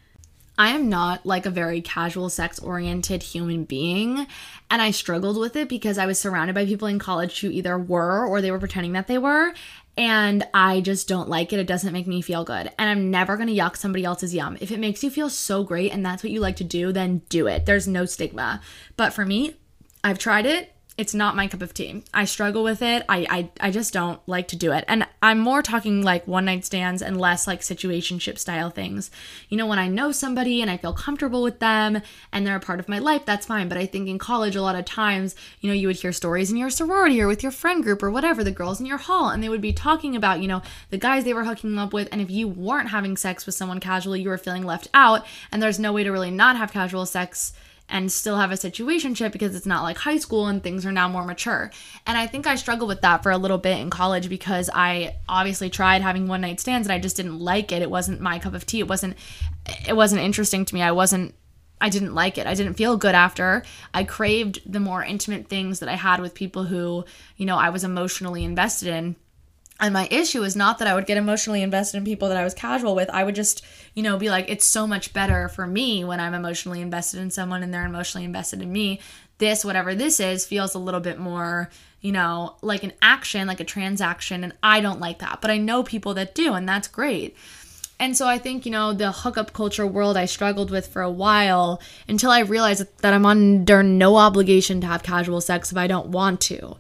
[0.57, 4.25] I am not like a very casual sex oriented human being.
[4.71, 7.77] And I struggled with it because I was surrounded by people in college who either
[7.77, 9.53] were or they were pretending that they were
[9.97, 11.59] and I just don't like it.
[11.59, 12.69] It doesn't make me feel good.
[12.77, 14.57] And I'm never going to yuck somebody else's yum.
[14.59, 17.21] If it makes you feel so great and that's what you like to do, then
[17.29, 17.65] do it.
[17.65, 18.61] There's no stigma.
[18.97, 19.55] But for me,
[20.03, 22.03] I've tried it it's not my cup of tea.
[22.13, 23.03] I struggle with it.
[23.09, 24.85] I, I I just don't like to do it.
[24.87, 29.11] And I'm more talking like one night stands and less like situationship style things.
[29.49, 32.61] You know, when I know somebody and I feel comfortable with them and they're a
[32.61, 33.67] part of my life, that's fine.
[33.67, 36.49] But I think in college a lot of times, you know, you would hear stories
[36.49, 39.29] in your sorority or with your friend group or whatever, the girls in your hall,
[39.29, 42.07] and they would be talking about, you know, the guys they were hooking up with.
[42.11, 45.25] And if you weren't having sex with someone casually, you were feeling left out.
[45.51, 47.51] And there's no way to really not have casual sex
[47.89, 51.07] and still have a situationship because it's not like high school and things are now
[51.07, 51.71] more mature.
[52.07, 55.15] And I think I struggled with that for a little bit in college because I
[55.29, 57.81] obviously tried having one night stands and I just didn't like it.
[57.81, 58.79] It wasn't my cup of tea.
[58.79, 59.15] It wasn't
[59.87, 60.81] it wasn't interesting to me.
[60.81, 61.35] I wasn't
[61.79, 62.47] I didn't like it.
[62.47, 63.63] I didn't feel good after.
[63.93, 67.05] I craved the more intimate things that I had with people who,
[67.37, 69.15] you know, I was emotionally invested in.
[69.79, 72.45] And my issue is not that I would get emotionally invested in people that I
[72.45, 73.09] was casual with.
[73.09, 76.33] I would just, you know, be like, it's so much better for me when I'm
[76.33, 79.01] emotionally invested in someone and they're emotionally invested in me.
[79.37, 83.59] This, whatever this is, feels a little bit more, you know, like an action, like
[83.59, 84.45] a transaction.
[84.45, 85.41] And I don't like that.
[85.41, 87.35] But I know people that do, and that's great.
[87.99, 91.11] And so I think, you know, the hookup culture world I struggled with for a
[91.11, 95.87] while until I realized that I'm under no obligation to have casual sex if I
[95.87, 96.77] don't want to.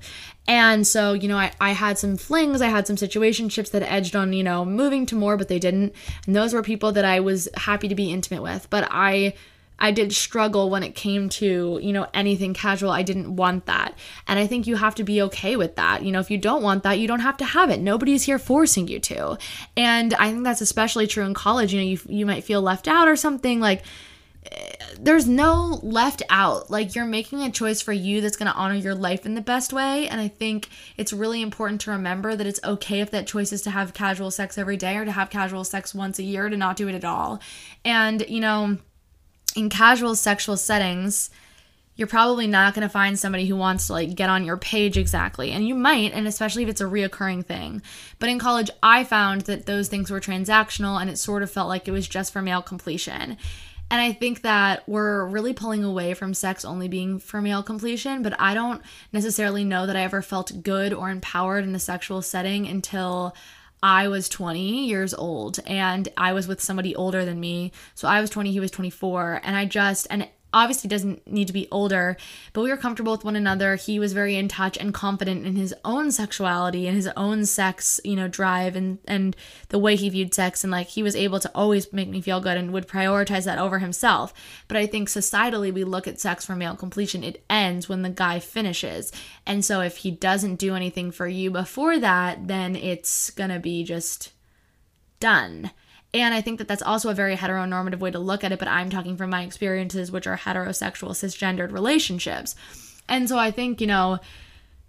[0.47, 4.15] And so, you know, I, I had some flings, I had some situationships that edged
[4.15, 5.93] on, you know, moving to more, but they didn't.
[6.27, 8.67] And those were people that I was happy to be intimate with.
[8.69, 9.33] But I
[9.77, 12.91] I did struggle when it came to, you know, anything casual.
[12.91, 13.93] I didn't want that.
[14.27, 16.03] And I think you have to be okay with that.
[16.03, 17.81] You know, if you don't want that, you don't have to have it.
[17.81, 19.37] Nobody's here forcing you to.
[19.75, 21.73] And I think that's especially true in college.
[21.73, 23.83] You know, you, you might feel left out or something like
[24.99, 26.69] there's no left out.
[26.69, 29.41] Like you're making a choice for you that's going to honor your life in the
[29.41, 30.07] best way.
[30.07, 33.61] And I think it's really important to remember that it's okay if that choice is
[33.63, 36.57] to have casual sex every day or to have casual sex once a year, to
[36.57, 37.39] not do it at all.
[37.83, 38.77] And, you know,
[39.55, 41.29] in casual sexual settings,
[41.95, 44.97] you're probably not going to find somebody who wants to like get on your page
[44.97, 45.51] exactly.
[45.51, 47.81] And you might, and especially if it's a reoccurring thing.
[48.19, 51.69] But in college, I found that those things were transactional and it sort of felt
[51.69, 53.37] like it was just for male completion.
[53.91, 58.23] And I think that we're really pulling away from sex only being for male completion,
[58.23, 58.81] but I don't
[59.13, 63.35] necessarily know that I ever felt good or empowered in a sexual setting until
[63.83, 67.71] I was 20 years old and I was with somebody older than me.
[67.93, 69.41] So I was 20, he was 24.
[69.43, 72.15] And I just, and obviously doesn't need to be older,
[72.53, 73.75] but we were comfortable with one another.
[73.75, 77.99] He was very in touch and confident in his own sexuality and his own sex,
[78.03, 79.35] you know, drive and and
[79.69, 82.39] the way he viewed sex and like he was able to always make me feel
[82.39, 84.33] good and would prioritize that over himself.
[84.69, 87.23] But I think societally we look at sex for male completion.
[87.23, 89.11] It ends when the guy finishes.
[89.45, 93.59] And so if he doesn't do anything for you before that, then it's going to
[93.59, 94.31] be just
[95.19, 95.71] done.
[96.15, 98.69] And I think that that's also a very heteronormative way to look at it, but
[98.69, 102.55] I'm talking from my experiences, which are heterosexual, cisgendered relationships.
[103.09, 104.19] And so I think, you know,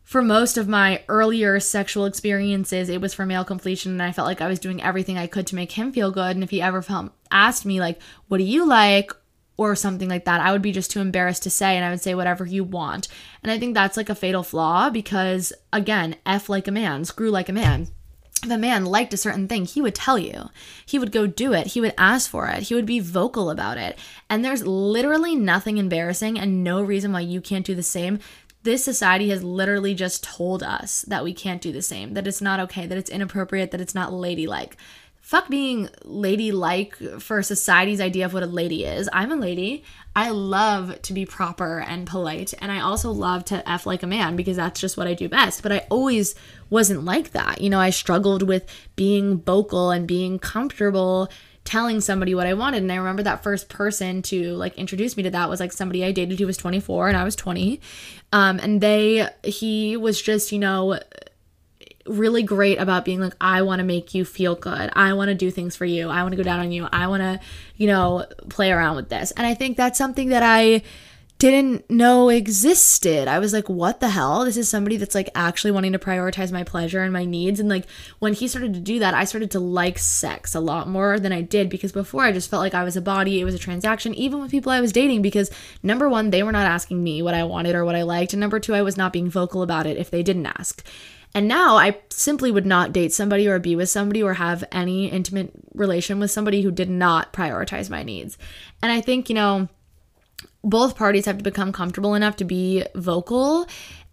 [0.04, 4.28] for most of my earlier sexual experiences, it was for male completion, and I felt
[4.28, 6.36] like I was doing everything I could to make him feel good.
[6.36, 9.10] And if he ever felt, asked me, like, what do you like?
[9.56, 12.02] Or something like that, I would be just too embarrassed to say, and I would
[12.02, 13.08] say whatever you want.
[13.42, 17.30] And I think that's like a fatal flaw because, again, F like a man, screw
[17.30, 17.88] like a man
[18.46, 20.50] if a man liked a certain thing, he would tell you.
[20.84, 21.68] He would go do it.
[21.68, 22.64] He would ask for it.
[22.64, 23.98] He would be vocal about it.
[24.30, 28.20] And there's literally nothing embarrassing and no reason why you can't do the same.
[28.62, 32.40] This society has literally just told us that we can't do the same, that it's
[32.40, 34.76] not okay, that it's inappropriate, that it's not ladylike
[35.26, 39.08] fuck being ladylike for society's idea of what a lady is.
[39.12, 39.82] I'm a lady.
[40.14, 44.06] I love to be proper and polite, and I also love to F like a
[44.06, 45.64] man because that's just what I do best.
[45.64, 46.36] But I always
[46.70, 47.60] wasn't like that.
[47.60, 51.28] You know, I struggled with being vocal and being comfortable
[51.64, 52.84] telling somebody what I wanted.
[52.84, 56.04] And I remember that first person to like introduce me to that was like somebody
[56.04, 57.80] I dated who was 24 and I was 20.
[58.32, 61.00] Um, and they, he was just, you know,
[62.08, 64.90] really great about being like, I want to make you feel good.
[64.94, 66.08] I want to do things for you.
[66.08, 66.88] I want to go down on you.
[66.92, 67.40] I want to,
[67.76, 69.30] you know, play around with this.
[69.32, 70.82] And I think that's something that I
[71.38, 73.28] didn't know existed.
[73.28, 74.44] I was like, what the hell?
[74.44, 77.60] This is somebody that's like actually wanting to prioritize my pleasure and my needs.
[77.60, 77.84] And like
[78.20, 81.32] when he started to do that, I started to like sex a lot more than
[81.32, 83.58] I did because before I just felt like I was a body, it was a
[83.58, 85.50] transaction, even with people I was dating, because
[85.82, 88.32] number one, they were not asking me what I wanted or what I liked.
[88.32, 90.82] And number two, I was not being vocal about it if they didn't ask.
[91.36, 95.10] And now I simply would not date somebody or be with somebody or have any
[95.10, 98.38] intimate relation with somebody who did not prioritize my needs.
[98.82, 99.68] And I think, you know,
[100.66, 103.66] both parties have to become comfortable enough to be vocal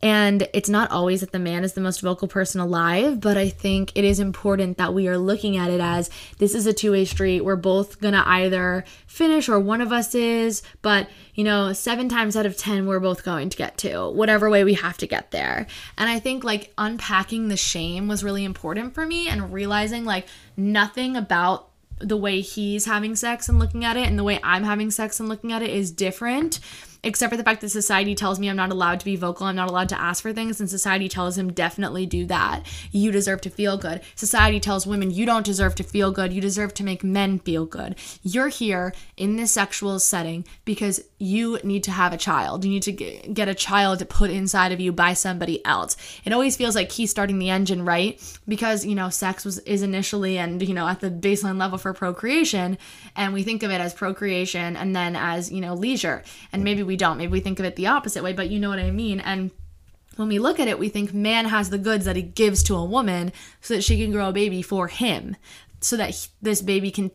[0.04, 3.48] and it's not always that the man is the most vocal person alive, but I
[3.48, 6.92] think it is important that we are looking at it as this is a two
[6.92, 7.40] way street.
[7.40, 12.36] We're both gonna either finish or one of us is, but you know, seven times
[12.36, 15.32] out of 10, we're both going to get to whatever way we have to get
[15.32, 15.68] there.
[15.98, 20.28] And I think like unpacking the shame was really important for me and realizing like
[20.58, 24.64] nothing about the way he's having sex and looking at it and the way I'm
[24.64, 26.60] having sex and looking at it is different
[27.04, 29.56] except for the fact that society tells me I'm not allowed to be vocal, I'm
[29.56, 32.64] not allowed to ask for things, and society tells him definitely do that.
[32.92, 34.02] You deserve to feel good.
[34.16, 37.66] Society tells women you don't deserve to feel good, you deserve to make men feel
[37.66, 37.96] good.
[38.22, 42.66] You're here in this sexual setting because you need to have a child.
[42.66, 45.96] You need to get a child put inside of you by somebody else.
[46.26, 48.22] It always feels like he's starting the engine, right?
[48.48, 51.94] Because, you know, sex was is initially and, you know, at the baseline level for
[51.94, 52.78] procreation,
[53.16, 56.24] and we think of it as procreation and then as, you know, leisure.
[56.52, 57.18] And maybe we don't.
[57.18, 59.20] Maybe we think of it the opposite way, but you know what I mean.
[59.20, 59.50] And
[60.16, 62.76] when we look at it, we think man has the goods that he gives to
[62.76, 65.36] a woman so that she can grow a baby for him,
[65.82, 67.10] so that he, this baby can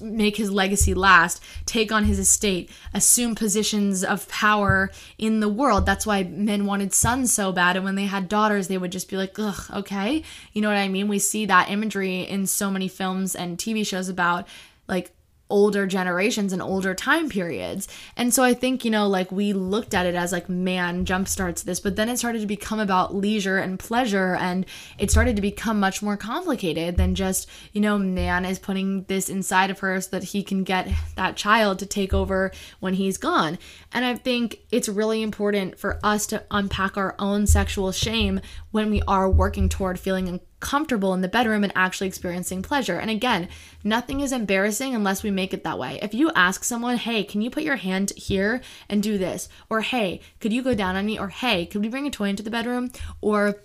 [0.00, 5.86] make his legacy last, take on his estate, assume positions of power in the world.
[5.86, 7.74] That's why men wanted sons so bad.
[7.74, 10.22] And when they had daughters, they would just be like, ugh, okay.
[10.52, 11.08] You know what I mean?
[11.08, 14.46] We see that imagery in so many films and TV shows about
[14.88, 15.15] like
[15.48, 17.86] older generations and older time periods.
[18.16, 21.62] And so I think, you know, like we looked at it as like man jumpstarts
[21.62, 24.66] this, but then it started to become about leisure and pleasure and
[24.98, 29.28] it started to become much more complicated than just, you know, man is putting this
[29.28, 33.16] inside of her so that he can get that child to take over when he's
[33.16, 33.58] gone.
[33.96, 38.90] And I think it's really important for us to unpack our own sexual shame when
[38.90, 42.98] we are working toward feeling comfortable in the bedroom and actually experiencing pleasure.
[42.98, 43.48] And again,
[43.82, 45.98] nothing is embarrassing unless we make it that way.
[46.02, 49.48] If you ask someone, hey, can you put your hand here and do this?
[49.70, 51.18] Or hey, could you go down on me?
[51.18, 52.90] Or hey, could we bring a toy into the bedroom?
[53.22, 53.62] Or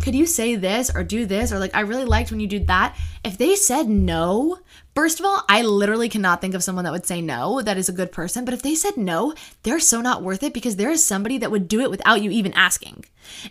[0.00, 1.52] could you say this or do this?
[1.52, 2.96] Or like, I really liked when you did that.
[3.24, 4.58] If they said no,
[4.94, 7.88] First of all, I literally cannot think of someone that would say no that is
[7.88, 8.44] a good person.
[8.44, 11.50] But if they said no, they're so not worth it because there is somebody that
[11.50, 13.06] would do it without you even asking.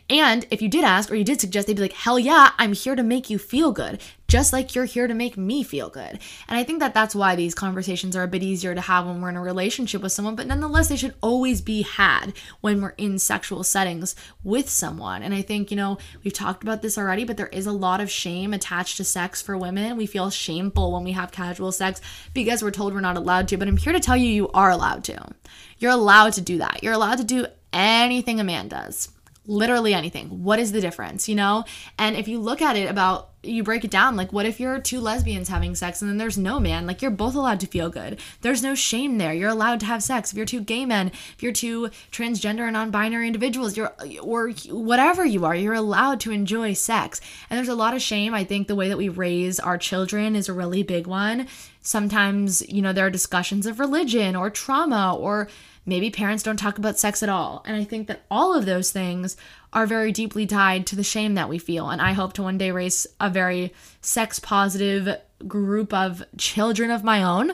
[0.09, 2.73] And if you did ask or you did suggest, they'd be like, hell yeah, I'm
[2.73, 3.99] here to make you feel good
[4.31, 6.17] just like you're here to make me feel good.
[6.47, 9.19] And I think that that's why these conversations are a bit easier to have when
[9.19, 12.95] we're in a relationship with someone, but nonetheless, they should always be had when we're
[12.97, 15.21] in sexual settings with someone.
[15.21, 17.99] And I think, you know, we've talked about this already, but there is a lot
[17.99, 19.97] of shame attached to sex for women.
[19.97, 22.01] We feel shameful when we have casual sex
[22.33, 24.69] because we're told we're not allowed to, but I'm here to tell you, you are
[24.69, 25.33] allowed to.
[25.77, 26.83] You're allowed to do that.
[26.83, 29.09] You're allowed to do anything a man does
[29.45, 30.43] literally anything.
[30.43, 31.65] What is the difference, you know?
[31.97, 34.79] And if you look at it about you break it down like what if you're
[34.79, 36.85] two lesbians having sex and then there's no man?
[36.85, 38.19] Like you're both allowed to feel good.
[38.41, 39.33] There's no shame there.
[39.33, 40.31] You're allowed to have sex.
[40.31, 45.25] If you're two gay men if you're two transgender and non-binary individuals you're or whatever
[45.25, 47.19] you are you're allowed to enjoy sex.
[47.49, 48.35] And there's a lot of shame.
[48.35, 51.47] I think the way that we raise our children is a really big one.
[51.81, 55.47] Sometimes you know there are discussions of religion or trauma or
[55.85, 57.63] Maybe parents don't talk about sex at all.
[57.65, 59.35] And I think that all of those things
[59.73, 61.89] are very deeply tied to the shame that we feel.
[61.89, 65.17] And I hope to one day raise a very sex positive
[65.47, 67.53] group of children of my own.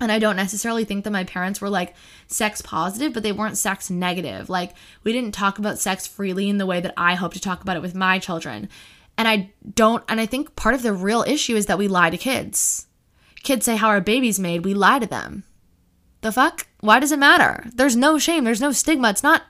[0.00, 1.94] And I don't necessarily think that my parents were like
[2.26, 4.48] sex positive, but they weren't sex negative.
[4.48, 4.72] Like,
[5.04, 7.76] we didn't talk about sex freely in the way that I hope to talk about
[7.76, 8.70] it with my children.
[9.18, 12.08] And I don't, and I think part of the real issue is that we lie
[12.08, 12.86] to kids.
[13.42, 15.44] Kids say how our baby's made, we lie to them.
[16.20, 16.66] The fuck?
[16.80, 17.64] Why does it matter?
[17.74, 19.10] There's no shame, there's no stigma.
[19.10, 19.42] It's not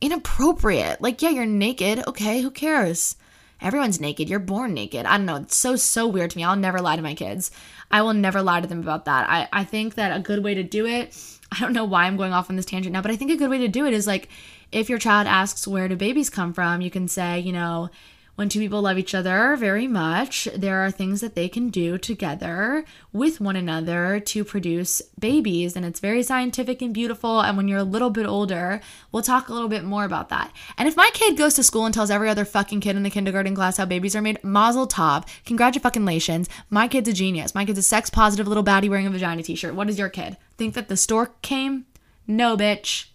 [0.00, 1.00] inappropriate.
[1.00, 2.06] Like, yeah, you're naked.
[2.06, 3.16] Okay, who cares?
[3.60, 4.28] Everyone's naked.
[4.28, 5.04] You're born naked.
[5.04, 5.36] I don't know.
[5.36, 6.44] It's so, so weird to me.
[6.44, 7.50] I'll never lie to my kids.
[7.90, 9.28] I will never lie to them about that.
[9.28, 11.16] I, I think that a good way to do it,
[11.52, 13.36] I don't know why I'm going off on this tangent now, but I think a
[13.36, 14.28] good way to do it is like
[14.70, 16.80] if your child asks, Where do babies come from?
[16.80, 17.90] you can say, you know,
[18.38, 21.98] when two people love each other very much, there are things that they can do
[21.98, 25.74] together with one another to produce babies.
[25.74, 27.40] And it's very scientific and beautiful.
[27.40, 30.52] And when you're a little bit older, we'll talk a little bit more about that.
[30.76, 33.10] And if my kid goes to school and tells every other fucking kid in the
[33.10, 36.48] kindergarten class how babies are made, mazel tov, congratulations.
[36.70, 37.56] My kid's a genius.
[37.56, 39.74] My kid's a sex positive little baddie wearing a vagina t shirt.
[39.74, 40.36] What is your kid?
[40.56, 41.86] Think that the stork came?
[42.28, 43.06] No, bitch.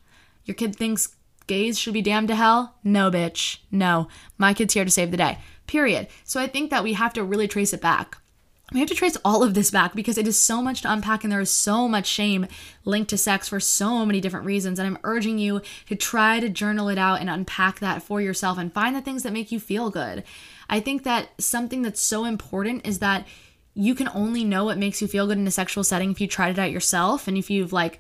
[0.44, 1.16] Your kid thinks
[1.48, 2.76] gays should be damned to hell?
[2.84, 3.58] No, bitch.
[3.72, 4.08] No.
[4.38, 5.38] My kid's here to save the day.
[5.68, 6.08] Period.
[6.24, 8.18] So I think that we have to really trace it back.
[8.72, 11.24] We have to trace all of this back because it is so much to unpack
[11.24, 12.48] and there is so much shame
[12.86, 14.80] linked to sex for so many different reasons.
[14.80, 18.58] And I'm urging you to try to journal it out and unpack that for yourself
[18.58, 20.24] and find the things that make you feel good.
[20.70, 23.28] I think that something that's so important is that
[23.76, 26.28] you can only know what makes you feel good in a sexual setting if you
[26.28, 28.00] tried it out yourself and if you've like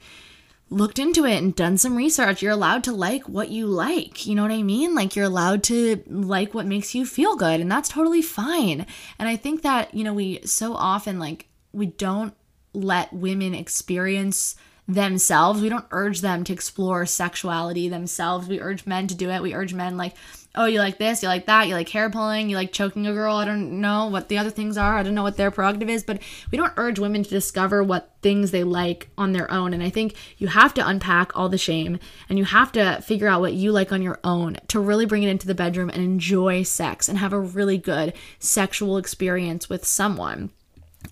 [0.69, 2.41] looked into it and done some research.
[2.41, 4.25] You're allowed to like what you like.
[4.25, 4.95] You know what I mean?
[4.95, 8.85] Like you're allowed to like what makes you feel good, and that's totally fine.
[9.19, 12.33] And I think that, you know, we so often like we don't
[12.73, 14.55] let women experience
[14.87, 15.61] themselves.
[15.61, 18.47] We don't urge them to explore sexuality themselves.
[18.47, 19.41] We urge men to do it.
[19.41, 20.15] We urge men like
[20.55, 23.13] oh, you like this, you like that, you like hair pulling, you like choking a
[23.13, 23.37] girl.
[23.37, 24.97] I don't know what the other things are.
[24.97, 28.11] I don't know what their prerogative is, but we don't urge women to discover what
[28.21, 29.73] things they like on their own.
[29.73, 33.27] And I think you have to unpack all the shame and you have to figure
[33.27, 36.03] out what you like on your own to really bring it into the bedroom and
[36.03, 40.51] enjoy sex and have a really good sexual experience with someone.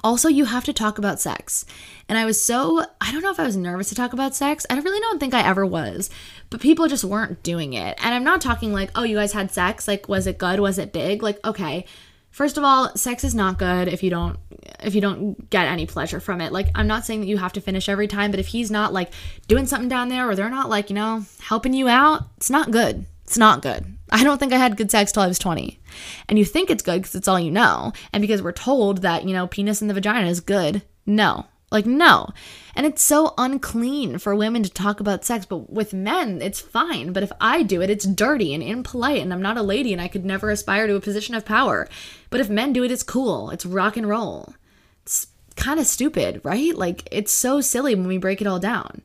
[0.04, 1.66] Also, you have to talk about sex.
[2.10, 4.66] And I was so, I don't know if I was nervous to talk about sex.
[4.70, 6.10] I really don't think I ever was,
[6.50, 7.98] but people just weren't doing it.
[8.04, 9.88] And I'm not talking like, oh, you guys had sex.
[9.88, 10.60] Like, was it good?
[10.60, 11.22] Was it big?
[11.22, 11.86] Like, okay.
[12.32, 14.38] First of all, sex is not good if you don't
[14.80, 16.54] if you don't get any pleasure from it.
[16.54, 18.94] Like I'm not saying that you have to finish every time, but if he's not
[18.94, 19.12] like
[19.48, 22.72] doing something down there or they're not like, you know, helping you out, it's not
[22.72, 23.06] good.
[23.32, 23.98] It's not good.
[24.12, 25.80] I don't think I had good sex till I was 20.
[26.28, 27.94] And you think it's good because it's all you know.
[28.12, 30.82] And because we're told that, you know, penis in the vagina is good.
[31.06, 31.46] No.
[31.72, 32.32] Like, no.
[32.76, 37.14] And it's so unclean for women to talk about sex, but with men, it's fine.
[37.14, 40.02] But if I do it, it's dirty and impolite, and I'm not a lady and
[40.02, 41.88] I could never aspire to a position of power.
[42.32, 43.50] But if men do it, it's cool.
[43.52, 44.56] It's rock and roll.
[45.04, 46.76] It's kind of stupid, right?
[46.76, 49.04] Like, it's so silly when we break it all down.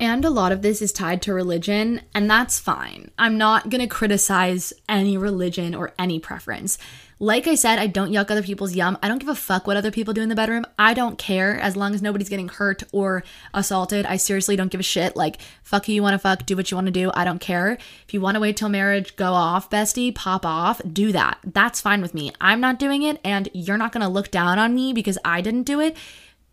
[0.00, 3.12] And a lot of this is tied to religion, and that's fine.
[3.16, 6.78] I'm not gonna criticize any religion or any preference.
[7.20, 8.98] Like I said, I don't yuck other people's yum.
[9.00, 10.66] I don't give a fuck what other people do in the bedroom.
[10.76, 13.22] I don't care as long as nobody's getting hurt or
[13.54, 14.04] assaulted.
[14.04, 15.14] I seriously don't give a shit.
[15.14, 17.12] Like, fuck who you wanna fuck, do what you wanna do.
[17.14, 17.78] I don't care.
[18.06, 21.38] If you wanna wait till marriage, go off, bestie, pop off, do that.
[21.44, 22.32] That's fine with me.
[22.40, 25.62] I'm not doing it, and you're not gonna look down on me because I didn't
[25.62, 25.96] do it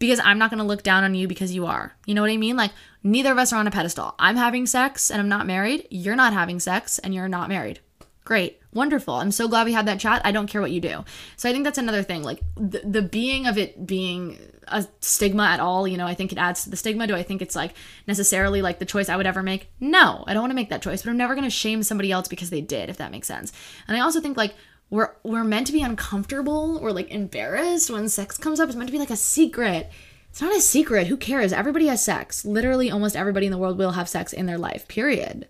[0.01, 1.93] because I'm not going to look down on you because you are.
[2.05, 2.57] You know what I mean?
[2.57, 2.71] Like,
[3.03, 4.15] neither of us are on a pedestal.
[4.19, 5.87] I'm having sex and I'm not married.
[5.89, 7.79] You're not having sex and you're not married.
[8.25, 8.59] Great.
[8.73, 9.13] Wonderful.
[9.13, 10.21] I'm so glad we had that chat.
[10.25, 11.05] I don't care what you do.
[11.37, 12.23] So I think that's another thing.
[12.23, 16.31] Like, the, the being of it being a stigma at all, you know, I think
[16.31, 17.05] it adds to the stigma.
[17.05, 17.75] Do I think it's like
[18.07, 19.69] necessarily like the choice I would ever make?
[19.79, 22.11] No, I don't want to make that choice, but I'm never going to shame somebody
[22.11, 23.51] else because they did, if that makes sense.
[23.87, 24.55] And I also think like
[24.91, 28.67] we're we're meant to be uncomfortable or like embarrassed when sex comes up.
[28.67, 29.89] It's meant to be like a secret.
[30.29, 31.07] It's not a secret.
[31.07, 31.53] Who cares?
[31.53, 32.45] Everybody has sex.
[32.45, 34.87] Literally almost everybody in the world will have sex in their life.
[34.87, 35.47] Period.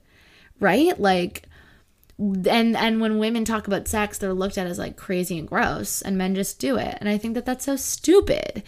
[0.60, 0.98] Right?
[0.98, 1.48] Like
[2.20, 6.04] and and when women talk about sex, they're looked at as like crazy and gross
[6.04, 6.98] and men just do it.
[7.00, 8.62] And I think that that's so stupid.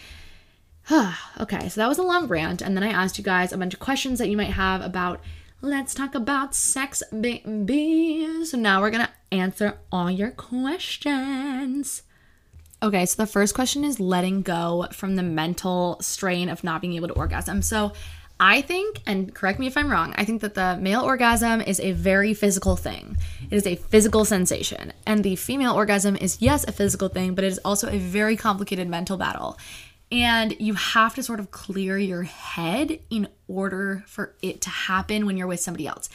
[1.40, 3.74] okay, so that was a long rant and then I asked you guys a bunch
[3.74, 5.20] of questions that you might have about
[5.64, 8.44] let's talk about sex, baby.
[8.44, 12.02] So now we're to answer all your questions.
[12.82, 16.92] Okay, so the first question is letting go from the mental strain of not being
[16.92, 17.62] able to orgasm.
[17.62, 17.92] So
[18.38, 21.80] I think, and correct me if I'm wrong, I think that the male orgasm is
[21.80, 23.16] a very physical thing.
[23.50, 24.92] It is a physical sensation.
[25.06, 28.36] And the female orgasm is, yes, a physical thing, but it is also a very
[28.36, 29.56] complicated mental battle.
[30.14, 35.26] And you have to sort of clear your head in order for it to happen
[35.26, 36.08] when you're with somebody else.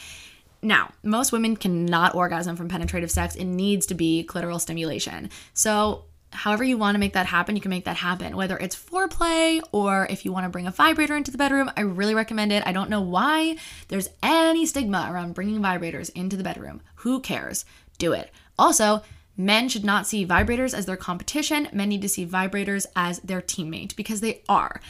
[0.62, 3.34] Now, most women cannot orgasm from penetrative sex.
[3.34, 5.28] It needs to be clitoral stimulation.
[5.52, 8.36] So, however you want to make that happen, you can make that happen.
[8.36, 11.82] Whether it's foreplay or if you want to bring a vibrator into the bedroom, I
[11.82, 12.62] really recommend it.
[12.66, 13.56] I don't know why
[13.88, 16.80] there's any stigma around bringing vibrators into the bedroom.
[16.96, 17.66] Who cares?
[17.98, 18.30] Do it.
[18.58, 19.02] Also,
[19.40, 21.66] Men should not see vibrators as their competition.
[21.72, 24.82] Men need to see vibrators as their teammate because they are.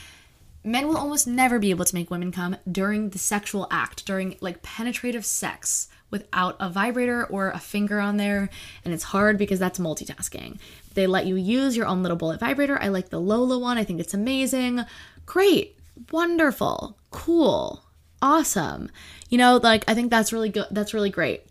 [0.65, 4.37] Men will almost never be able to make women come during the sexual act, during
[4.41, 8.51] like penetrative sex without a vibrator or a finger on there.
[8.85, 10.59] And it's hard because that's multitasking.
[10.95, 12.77] They let you use your own little bullet vibrator.
[12.83, 14.81] I like the Lola one, I think it's amazing.
[15.27, 15.79] Great,
[16.11, 17.85] wonderful, cool,
[18.21, 18.91] awesome.
[19.29, 20.67] You know, like I think that's really good.
[20.73, 21.45] That's really great.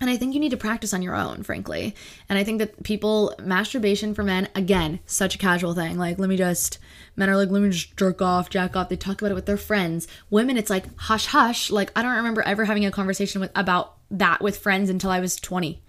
[0.00, 1.94] And I think you need to practice on your own, frankly.
[2.28, 5.98] And I think that people, masturbation for men, again, such a casual thing.
[5.98, 6.78] Like, let me just,
[7.16, 8.88] men are like, let me just jerk off, jack off.
[8.88, 10.06] They talk about it with their friends.
[10.30, 11.70] Women, it's like, hush, hush.
[11.70, 15.20] Like, I don't remember ever having a conversation with about that with friends until I
[15.20, 15.82] was 20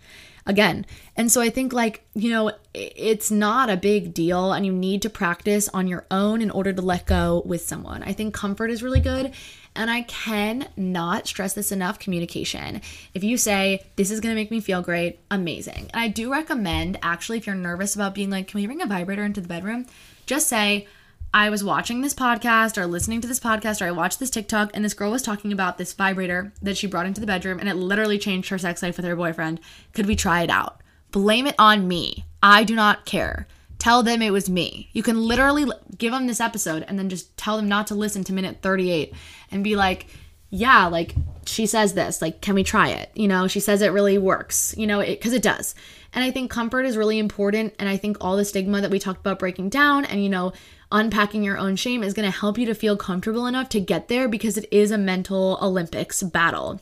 [0.45, 0.85] again.
[1.15, 5.03] And so I think, like, you know, it's not a big deal and you need
[5.03, 8.01] to practice on your own in order to let go with someone.
[8.01, 9.33] I think comfort is really good.
[9.79, 12.81] And I cannot stress this enough communication.
[13.13, 15.89] If you say, This is gonna make me feel great, amazing.
[15.93, 18.85] And I do recommend, actually, if you're nervous about being like, Can we bring a
[18.85, 19.85] vibrator into the bedroom?
[20.25, 20.85] Just say,
[21.33, 24.71] I was watching this podcast or listening to this podcast or I watched this TikTok
[24.73, 27.69] and this girl was talking about this vibrator that she brought into the bedroom and
[27.69, 29.61] it literally changed her sex life with her boyfriend.
[29.93, 30.81] Could we try it out?
[31.11, 32.25] Blame it on me.
[32.43, 33.47] I do not care.
[33.79, 34.89] Tell them it was me.
[34.93, 35.65] You can literally
[35.97, 39.13] give them this episode and then just tell them not to listen to minute 38
[39.51, 40.07] and be like,
[40.49, 41.15] yeah, like
[41.45, 43.09] she says this, like, can we try it?
[43.13, 45.75] You know, she says it really works, you know, because it, it does.
[46.11, 47.75] And I think comfort is really important.
[47.79, 50.53] And I think all the stigma that we talked about breaking down and, you know,
[50.91, 54.07] unpacking your own shame is going to help you to feel comfortable enough to get
[54.07, 56.81] there because it is a mental Olympics battle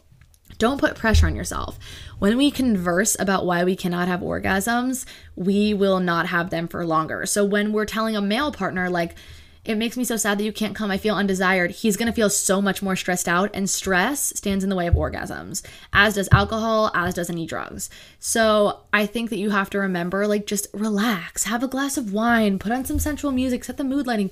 [0.58, 1.78] Don't put pressure on yourself.
[2.20, 5.06] When we converse about why we cannot have orgasms,
[5.36, 7.26] we will not have them for longer.
[7.26, 9.16] So when we're telling a male partner, like,
[9.64, 12.30] it makes me so sad that you can't come, I feel undesired, he's gonna feel
[12.30, 16.30] so much more stressed out, and stress stands in the way of orgasms, as does
[16.32, 17.90] alcohol, as does any drugs.
[18.18, 22.14] So I think that you have to remember, like, just relax, have a glass of
[22.14, 24.32] wine, put on some sensual music, set the mood lighting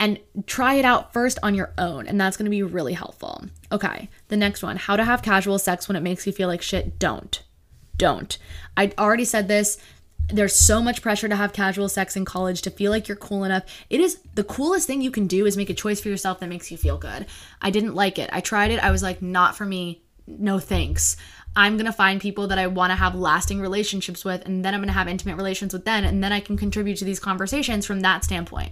[0.00, 2.08] and try it out first on your own.
[2.08, 3.44] And that's to be really helpful.
[3.70, 6.62] Okay, the next one how to have casual sex when it makes you feel like
[6.62, 6.98] shit.
[6.98, 7.42] Don't.
[7.98, 8.38] Don't.
[8.76, 9.76] I already said this.
[10.32, 13.44] There's so much pressure to have casual sex in college to feel like you're cool
[13.44, 13.64] enough.
[13.90, 16.48] It is the coolest thing you can do is make a choice for yourself that
[16.48, 17.26] makes you feel good.
[17.60, 18.30] I didn't like it.
[18.32, 18.82] I tried it.
[18.82, 20.02] I was like, not for me.
[20.26, 21.16] No thanks.
[21.56, 24.72] I'm going to find people that I want to have lasting relationships with, and then
[24.72, 27.18] I'm going to have intimate relations with them, and then I can contribute to these
[27.18, 28.70] conversations from that standpoint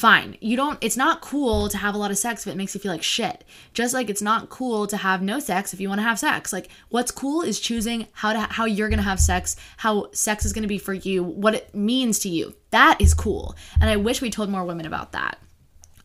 [0.00, 0.36] fine.
[0.40, 2.80] You don't it's not cool to have a lot of sex if it makes you
[2.80, 3.44] feel like shit.
[3.74, 6.52] Just like it's not cool to have no sex if you want to have sex.
[6.52, 10.44] Like what's cool is choosing how to how you're going to have sex, how sex
[10.44, 12.54] is going to be for you, what it means to you.
[12.70, 13.54] That is cool.
[13.80, 15.38] And I wish we told more women about that.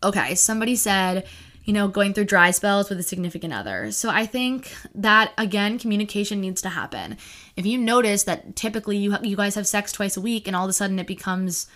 [0.03, 1.25] Okay, somebody said
[1.65, 3.91] you know, going through dry spells with a significant other.
[3.91, 7.17] So I think that again, communication needs to happen.
[7.55, 10.65] If you notice that typically you you guys have sex twice a week and all
[10.65, 11.67] of a sudden it becomes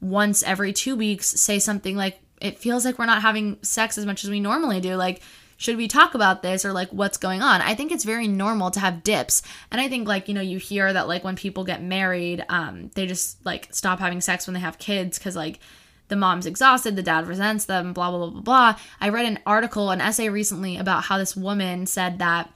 [0.00, 4.06] once every two weeks say something like, it feels like we're not having sex as
[4.06, 4.94] much as we normally do.
[4.96, 5.22] Like,
[5.56, 7.62] should we talk about this or like what's going on?
[7.62, 9.42] I think it's very normal to have dips.
[9.70, 12.90] And I think like, you know, you hear that like when people get married, um,
[12.94, 15.60] they just like stop having sex when they have kids because like
[16.08, 18.78] the mom's exhausted, the dad resents them, blah, blah, blah, blah, blah.
[19.00, 22.50] I read an article, an essay recently about how this woman said that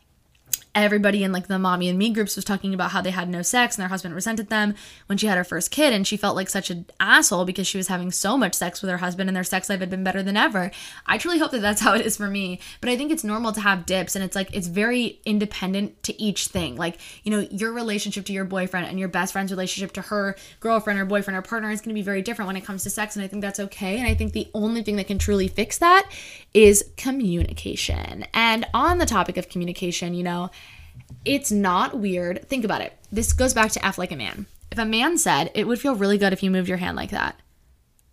[0.75, 3.43] everybody in like the mommy and me groups was talking about how they had no
[3.43, 4.75] sex and their husband resented them
[5.07, 7.77] when she had her first kid and she felt like such an asshole because she
[7.77, 10.23] was having so much sex with her husband and their sex life had been better
[10.23, 10.71] than ever.
[11.07, 13.53] I truly hope that that's how it is for me but i think it's normal
[13.53, 16.77] to have dips and it's like it's very independent to each thing.
[16.77, 20.37] Like you know your relationship to your boyfriend and your best friend's relationship to her
[20.61, 22.91] girlfriend or boyfriend or partner is going to be very different when it comes to
[22.91, 25.49] sex and i think that's okay and i think the only thing that can truly
[25.49, 26.09] fix that
[26.53, 28.25] is communication.
[28.35, 30.51] And on the topic of communication you know
[31.25, 32.49] it's not weird.
[32.49, 32.97] Think about it.
[33.13, 34.47] This goes back to F like a man.
[34.71, 37.11] If a man said, it would feel really good if you moved your hand like
[37.11, 37.37] that.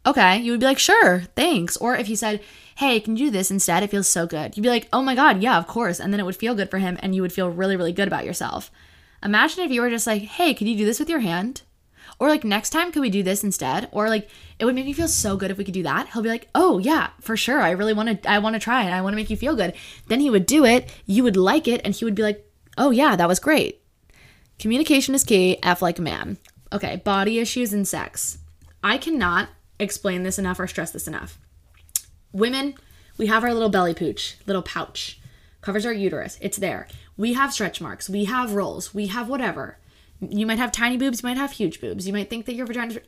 [0.05, 1.75] Okay, you would be like, sure, thanks.
[1.77, 2.41] Or if he said,
[2.77, 3.83] hey, can you do this instead?
[3.83, 4.55] It feels so good.
[4.55, 5.99] You'd be like, oh my God, yeah, of course.
[5.99, 8.07] And then it would feel good for him and you would feel really, really good
[8.07, 8.71] about yourself.
[9.21, 11.63] Imagine if you were just like, hey, could you do this with your hand?
[12.19, 13.89] Or like, next time, could we do this instead?
[13.91, 14.29] Or like,
[14.59, 16.07] it would make me feel so good if we could do that.
[16.09, 17.59] He'll be like, oh yeah, for sure.
[17.61, 18.91] I really want to, I want to try it.
[18.91, 19.73] I want to make you feel good.
[20.07, 20.89] Then he would do it.
[21.05, 21.81] You would like it.
[21.83, 22.46] And he would be like,
[22.77, 23.81] Oh, yeah, that was great.
[24.59, 25.57] Communication is key.
[25.63, 26.37] F like a man.
[26.71, 28.39] Okay, body issues and sex.
[28.83, 29.49] I cannot
[29.79, 31.39] explain this enough or stress this enough.
[32.31, 32.75] Women,
[33.17, 35.19] we have our little belly pooch, little pouch,
[35.61, 36.37] covers our uterus.
[36.41, 36.87] It's there.
[37.15, 38.09] We have stretch marks.
[38.09, 38.93] We have rolls.
[38.93, 39.77] We have whatever.
[40.19, 41.21] You might have tiny boobs.
[41.21, 42.05] You might have huge boobs.
[42.05, 42.99] You might think that your vagina.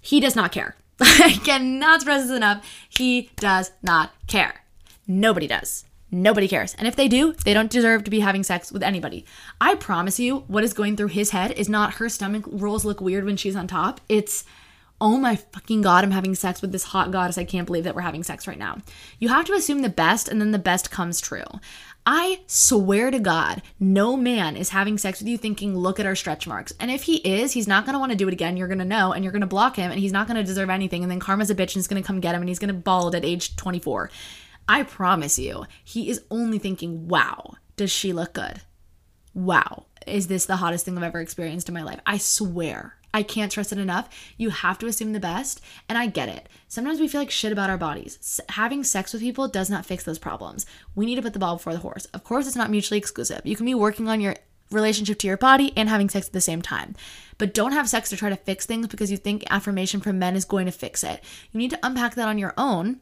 [0.00, 0.76] He does not care.
[1.00, 2.66] I cannot stress this enough.
[2.88, 4.64] He does not care.
[5.06, 5.84] Nobody does.
[6.14, 6.74] Nobody cares.
[6.74, 9.24] And if they do, they don't deserve to be having sex with anybody.
[9.62, 13.00] I promise you, what is going through his head is not her stomach rolls look
[13.00, 13.98] weird when she's on top.
[14.10, 14.44] It's,
[15.00, 17.38] oh my fucking God, I'm having sex with this hot goddess.
[17.38, 18.76] I can't believe that we're having sex right now.
[19.20, 21.44] You have to assume the best, and then the best comes true.
[22.04, 26.16] I swear to God, no man is having sex with you thinking, look at our
[26.16, 26.74] stretch marks.
[26.78, 28.58] And if he is, he's not gonna wanna do it again.
[28.58, 31.02] You're gonna know, and you're gonna block him, and he's not gonna deserve anything.
[31.02, 33.14] And then karma's a bitch and is gonna come get him, and he's gonna bald
[33.14, 34.10] at age 24.
[34.68, 38.62] I promise you, he is only thinking, wow, does she look good?
[39.34, 42.00] Wow, is this the hottest thing I've ever experienced in my life?
[42.06, 42.94] I swear.
[43.14, 44.08] I can't stress it enough.
[44.38, 46.48] You have to assume the best, and I get it.
[46.68, 48.18] Sometimes we feel like shit about our bodies.
[48.20, 50.64] S- having sex with people does not fix those problems.
[50.94, 52.06] We need to put the ball before the horse.
[52.06, 53.42] Of course, it's not mutually exclusive.
[53.44, 54.36] You can be working on your
[54.70, 56.94] relationship to your body and having sex at the same time.
[57.36, 60.34] But don't have sex to try to fix things because you think affirmation from men
[60.34, 61.22] is going to fix it.
[61.52, 63.00] You need to unpack that on your own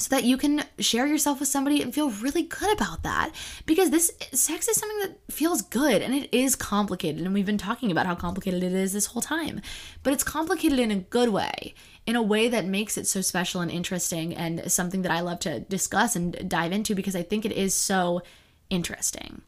[0.00, 3.32] so that you can share yourself with somebody and feel really good about that.
[3.66, 7.24] Because this sex is something that feels good and it is complicated.
[7.24, 9.60] And we've been talking about how complicated it is this whole time.
[10.02, 11.74] But it's complicated in a good way
[12.06, 15.38] in a way that makes it so special and interesting and something that I love
[15.40, 18.22] to discuss and dive into because I think it is so
[18.70, 19.42] interesting.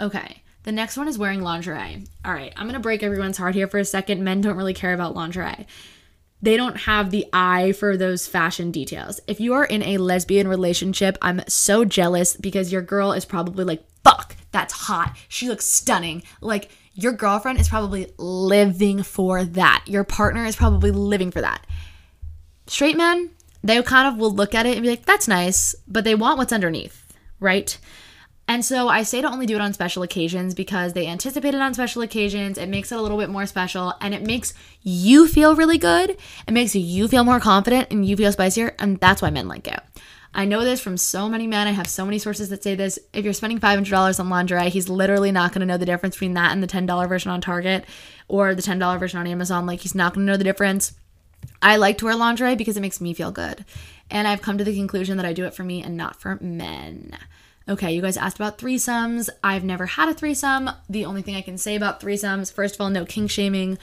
[0.00, 2.04] Okay the next one is wearing lingerie.
[2.24, 4.24] All right, I'm gonna break everyone's heart here for a second.
[4.24, 5.64] Men don't really care about lingerie
[6.42, 9.20] they don't have the eye for those fashion details.
[9.26, 13.64] If you are in a lesbian relationship, I'm so jealous because your girl is probably
[13.64, 15.16] like, fuck, that's hot.
[15.28, 16.22] She looks stunning.
[16.40, 19.84] Like, your girlfriend is probably living for that.
[19.86, 21.66] Your partner is probably living for that.
[22.66, 23.30] Straight men,
[23.62, 26.38] they kind of will look at it and be like, that's nice, but they want
[26.38, 27.76] what's underneath, right?
[28.48, 31.60] And so I say to only do it on special occasions because they anticipate it
[31.60, 32.58] on special occasions.
[32.58, 36.10] It makes it a little bit more special and it makes you feel really good.
[36.46, 38.74] It makes you feel more confident and you feel spicier.
[38.78, 39.80] And that's why men like it.
[40.32, 41.66] I know this from so many men.
[41.66, 42.98] I have so many sources that say this.
[43.14, 46.34] If you're spending $500 on lingerie, he's literally not going to know the difference between
[46.34, 47.86] that and the $10 version on Target
[48.28, 49.64] or the $10 version on Amazon.
[49.64, 50.92] Like, he's not going to know the difference.
[51.62, 53.64] I like to wear lingerie because it makes me feel good.
[54.10, 56.38] And I've come to the conclusion that I do it for me and not for
[56.42, 57.16] men.
[57.68, 59.28] Okay, you guys asked about threesomes.
[59.42, 60.70] I've never had a threesome.
[60.88, 63.78] The only thing I can say about threesomes, first of all, no kink shaming.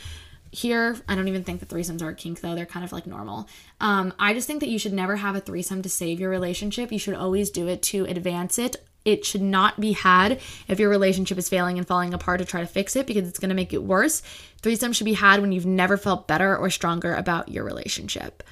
[0.51, 2.55] Here, I don't even think that threesomes are kink though.
[2.55, 3.49] They're kind of like normal.
[3.81, 6.91] Um, I just think that you should never have a threesome to save your relationship.
[6.91, 8.77] You should always do it to advance it.
[9.03, 12.61] It should not be had if your relationship is failing and falling apart to try
[12.61, 14.21] to fix it because it's going to make it worse.
[14.61, 18.43] Threesome should be had when you've never felt better or stronger about your relationship.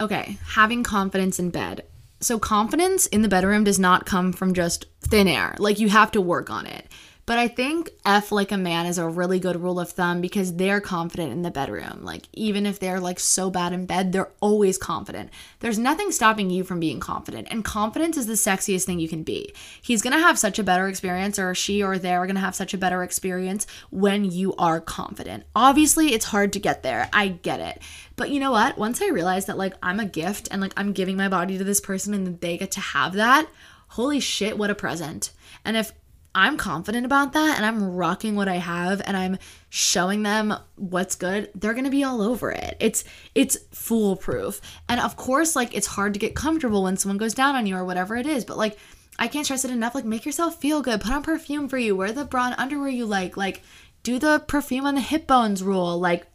[0.00, 1.84] Okay, having confidence in bed.
[2.20, 5.54] So, confidence in the bedroom does not come from just thin air.
[5.58, 6.86] Like, you have to work on it.
[7.26, 10.54] But I think F like a man is a really good rule of thumb because
[10.54, 12.04] they're confident in the bedroom.
[12.04, 15.30] Like, even if they're like so bad in bed, they're always confident.
[15.58, 17.48] There's nothing stopping you from being confident.
[17.50, 19.52] And confidence is the sexiest thing you can be.
[19.82, 22.74] He's gonna have such a better experience, or she or they are gonna have such
[22.74, 25.44] a better experience when you are confident.
[25.56, 27.08] Obviously, it's hard to get there.
[27.12, 27.82] I get it.
[28.14, 28.78] But you know what?
[28.78, 31.64] Once I realized that like I'm a gift and like I'm giving my body to
[31.64, 33.48] this person and they get to have that,
[33.88, 35.32] holy shit, what a present.
[35.64, 35.90] And if
[36.36, 39.38] I'm confident about that and I'm rocking what I have and I'm
[39.70, 42.76] showing them what's good, they're going to be all over it.
[42.78, 44.60] It's it's foolproof.
[44.86, 47.74] And of course, like it's hard to get comfortable when someone goes down on you
[47.74, 48.78] or whatever it is, but like
[49.18, 51.00] I can't stress it enough like make yourself feel good.
[51.00, 51.96] Put on perfume for you.
[51.96, 53.38] Wear the bra and underwear you like.
[53.38, 53.62] Like
[54.02, 55.98] do the perfume on the hip bones rule.
[55.98, 56.26] Like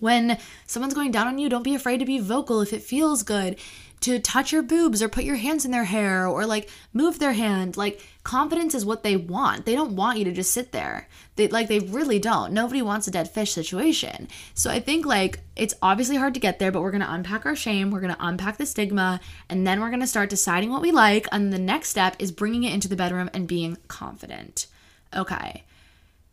[0.00, 0.36] when
[0.66, 3.56] someone's going down on you, don't be afraid to be vocal if it feels good
[4.00, 7.32] to touch your boobs or put your hands in their hair or like move their
[7.32, 7.76] hand.
[7.76, 9.64] Like confidence is what they want.
[9.64, 11.08] They don't want you to just sit there.
[11.36, 12.52] They like they really don't.
[12.52, 14.28] Nobody wants a dead fish situation.
[14.54, 17.46] So I think like it's obviously hard to get there, but we're going to unpack
[17.46, 20.70] our shame, we're going to unpack the stigma, and then we're going to start deciding
[20.70, 23.78] what we like, and the next step is bringing it into the bedroom and being
[23.88, 24.66] confident.
[25.14, 25.64] Okay.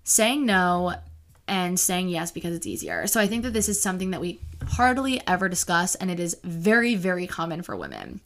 [0.03, 0.95] Saying no
[1.47, 3.07] and saying yes because it's easier.
[3.07, 6.37] So I think that this is something that we hardly ever discuss, and it is
[6.43, 8.21] very, very common for women.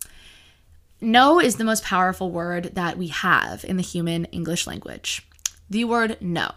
[1.02, 5.26] No is the most powerful word that we have in the human English language.
[5.70, 6.52] The word no.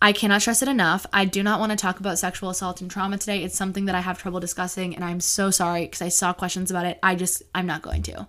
[0.00, 1.06] I cannot stress it enough.
[1.12, 3.42] I do not want to talk about sexual assault and trauma today.
[3.42, 6.70] It's something that I have trouble discussing, and I'm so sorry because I saw questions
[6.70, 6.98] about it.
[7.02, 8.28] I just, I'm not going to.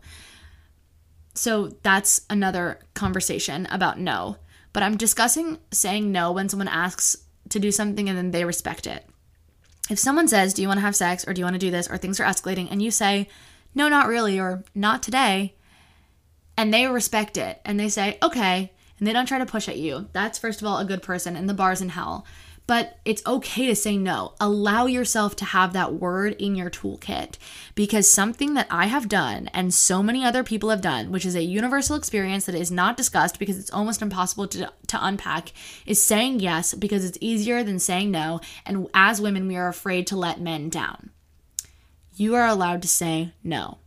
[1.36, 4.38] So that's another conversation about no.
[4.74, 7.18] But I'm discussing saying no when someone asks
[7.50, 9.06] to do something and then they respect it.
[9.90, 11.72] If someone says, Do you want to have sex or do you want to do
[11.72, 13.28] this or things are escalating, and you say,
[13.74, 15.56] No, not really, or not today,
[16.56, 19.78] and they respect it and they say, Okay, and they don't try to push at
[19.78, 22.26] you, that's first of all a good person and the bar's in hell.
[22.70, 24.36] But it's okay to say no.
[24.40, 27.40] Allow yourself to have that word in your toolkit
[27.74, 31.34] because something that I have done and so many other people have done, which is
[31.34, 35.52] a universal experience that is not discussed because it's almost impossible to, to unpack,
[35.88, 38.40] is saying yes because it's easier than saying no.
[38.68, 41.10] And as women, we are afraid to let men down.
[42.18, 43.80] You are allowed to say no.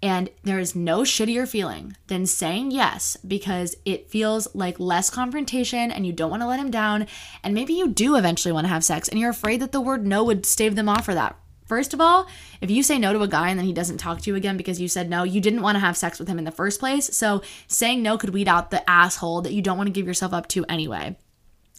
[0.00, 5.90] And there is no shittier feeling than saying yes because it feels like less confrontation
[5.90, 7.06] and you don't want to let him down.
[7.42, 10.06] And maybe you do eventually want to have sex and you're afraid that the word
[10.06, 11.36] no would stave them off for that.
[11.66, 12.28] First of all,
[12.62, 14.56] if you say no to a guy and then he doesn't talk to you again
[14.56, 16.80] because you said no, you didn't want to have sex with him in the first
[16.80, 17.14] place.
[17.14, 20.32] So saying no could weed out the asshole that you don't want to give yourself
[20.32, 21.16] up to anyway.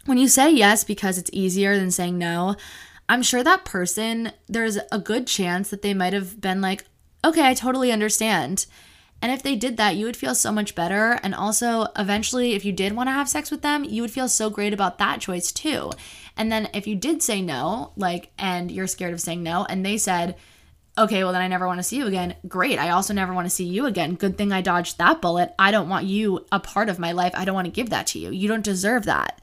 [0.05, 2.55] When you say yes because it's easier than saying no,
[3.07, 6.85] I'm sure that person, there's a good chance that they might have been like,
[7.23, 8.65] okay, I totally understand.
[9.21, 11.19] And if they did that, you would feel so much better.
[11.23, 14.29] And also, eventually, if you did want to have sex with them, you would feel
[14.29, 15.91] so great about that choice too.
[16.37, 19.85] And then if you did say no, like, and you're scared of saying no, and
[19.85, 20.35] they said,
[20.97, 22.35] okay, well, then I never want to see you again.
[22.47, 22.79] Great.
[22.79, 24.15] I also never want to see you again.
[24.15, 25.53] Good thing I dodged that bullet.
[25.59, 27.33] I don't want you a part of my life.
[27.35, 28.31] I don't want to give that to you.
[28.31, 29.41] You don't deserve that.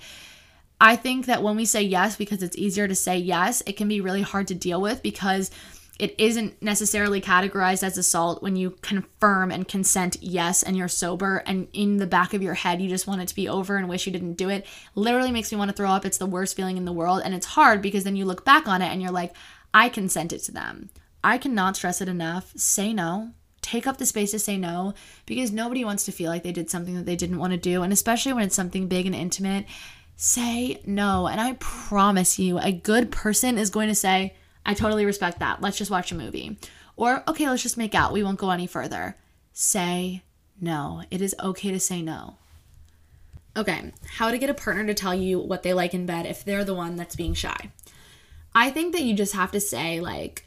[0.81, 3.89] I think that when we say yes because it's easier to say yes, it can
[3.89, 5.51] be really hard to deal with because
[5.99, 11.43] it isn't necessarily categorized as assault when you confirm and consent yes and you're sober
[11.47, 13.89] and in the back of your head you just want it to be over and
[13.89, 14.67] wish you didn't do it.
[14.95, 16.05] Literally makes me want to throw up.
[16.05, 18.69] It's the worst feeling in the world and it's hard because then you look back
[18.69, 19.35] on it and you're like
[19.73, 20.91] i consented to them.
[21.25, 22.53] I cannot stress it enough.
[22.57, 23.33] Say no.
[23.63, 24.95] Take up the space to say no
[25.25, 27.83] because nobody wants to feel like they did something that they didn't want to do.
[27.83, 29.67] And especially when it's something big and intimate
[30.15, 31.27] say no.
[31.27, 34.35] And i promise you a good person is going to say
[34.67, 35.63] I totally respect that.
[35.63, 36.59] Let's just watch a movie.
[36.97, 38.13] Or, okay, let's just make out.
[38.13, 39.17] We won't go any further.
[39.53, 40.23] Say
[40.61, 41.03] no.
[41.11, 42.37] It is okay to say no.
[43.57, 46.45] Okay, how to get a partner to tell you what they like in bed if
[46.45, 47.71] they're the one that's being shy.
[48.55, 50.46] I think that you just have to say, like,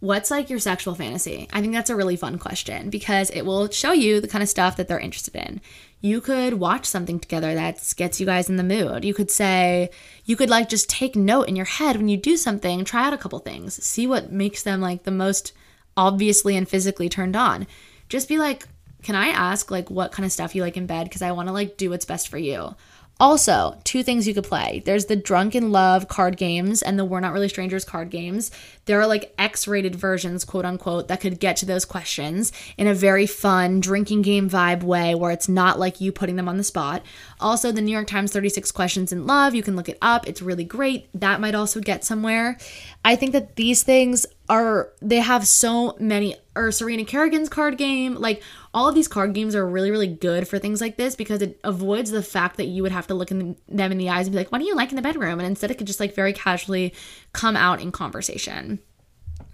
[0.00, 1.48] what's like your sexual fantasy?
[1.52, 4.48] I think that's a really fun question because it will show you the kind of
[4.48, 5.60] stuff that they're interested in.
[6.00, 9.04] You could watch something together that gets you guys in the mood.
[9.04, 9.90] You could say,
[10.24, 13.12] you could like just take note in your head when you do something, try out
[13.12, 15.52] a couple things, see what makes them like the most
[15.96, 17.66] obviously and physically turned on.
[18.08, 18.66] Just be like,
[19.02, 21.04] can I ask like what kind of stuff you like in bed?
[21.04, 22.74] Because I want to like do what's best for you.
[23.20, 24.82] Also, two things you could play.
[24.86, 28.50] There's the Drunken Love card games and the We're Not Really Strangers card games.
[28.86, 32.86] There are like X rated versions, quote unquote, that could get to those questions in
[32.86, 36.56] a very fun drinking game vibe way where it's not like you putting them on
[36.56, 37.02] the spot.
[37.38, 40.26] Also, the New York Times 36 Questions in Love, you can look it up.
[40.26, 41.10] It's really great.
[41.12, 42.56] That might also get somewhere.
[43.04, 48.16] I think that these things are, they have so many, or Serena Kerrigan's card game,
[48.16, 48.42] like
[48.74, 51.60] all of these card games are really, really good for things like this because it
[51.62, 54.32] avoids the fact that you would have to look in them in the eyes and
[54.32, 55.38] be like, what do you like in the bedroom?
[55.38, 56.92] And instead, it could just like very casually
[57.32, 58.80] come out in conversation.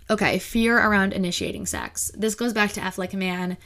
[0.09, 2.11] Okay, fear around initiating sex.
[2.15, 3.59] This goes back to F like a man.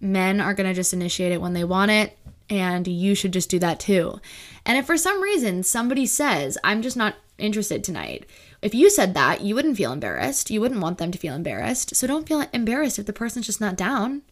[0.00, 2.16] Men are going to just initiate it when they want it
[2.50, 4.20] and you should just do that too.
[4.64, 8.26] And if for some reason somebody says, I'm just not interested tonight,
[8.60, 10.50] if you said that, you wouldn't feel embarrassed.
[10.50, 11.94] You wouldn't want them to feel embarrassed.
[11.94, 14.22] So don't feel embarrassed if the person's just not down.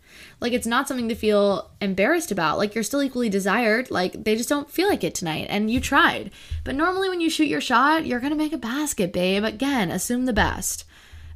[0.40, 2.58] Like it's not something to feel embarrassed about.
[2.58, 3.90] Like you're still equally desired.
[3.90, 6.30] Like they just don't feel like it tonight and you tried.
[6.64, 9.44] But normally when you shoot your shot, you're going to make a basket, babe.
[9.44, 10.84] Again, assume the best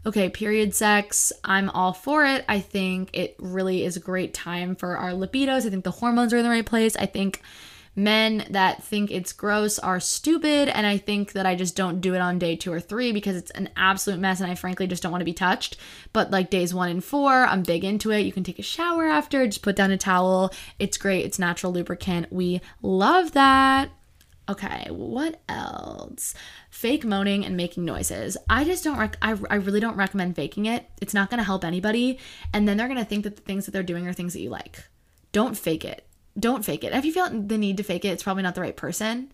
[0.07, 2.45] okay, period sex, I'm all for it.
[2.49, 5.67] I think it really is a great time for our libidos.
[5.67, 6.97] I think the hormones are in the right place.
[6.97, 7.43] I think
[7.97, 10.69] men that think it's gross are stupid.
[10.69, 13.37] And I think that I just don't do it on day two or three because
[13.37, 15.77] it's an absolute mess and I frankly just don't want to be touched.
[16.13, 18.21] But like days one and four, I'm big into it.
[18.21, 20.53] You can take a shower after, just put down a towel.
[20.79, 21.25] It's great.
[21.25, 22.33] It's natural lubricant.
[22.33, 23.91] We love that.
[24.51, 26.35] Okay, what else?
[26.71, 28.37] Fake moaning and making noises.
[28.49, 30.87] I just don't, rec- I, I really don't recommend faking it.
[31.01, 32.19] It's not gonna help anybody.
[32.53, 34.51] And then they're gonna think that the things that they're doing are things that you
[34.51, 34.83] like.
[35.31, 36.05] Don't fake it.
[36.37, 36.93] Don't fake it.
[36.93, 39.31] If you feel the need to fake it, it's probably not the right person.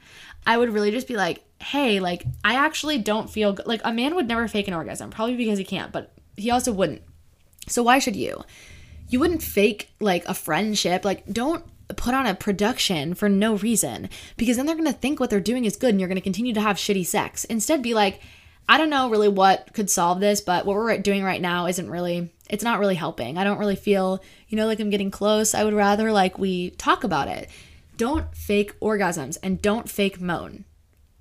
[0.46, 3.66] I would really just be like, hey, like, I actually don't feel good.
[3.66, 6.72] Like, a man would never fake an orgasm, probably because he can't, but he also
[6.72, 7.00] wouldn't.
[7.68, 8.42] So why should you?
[9.08, 11.04] You wouldn't fake like a friendship.
[11.06, 11.64] Like, don't
[11.94, 15.40] put on a production for no reason because then they're going to think what they're
[15.40, 17.44] doing is good and you're going to continue to have shitty sex.
[17.44, 18.20] Instead, be like,
[18.68, 21.88] I don't know really what could solve this, but what we're doing right now isn't
[21.88, 23.38] really, it's not really helping.
[23.38, 25.54] I don't really feel, you know, like I'm getting close.
[25.54, 27.48] I would rather like we talk about it.
[27.96, 30.64] Don't fake orgasms and don't fake moan.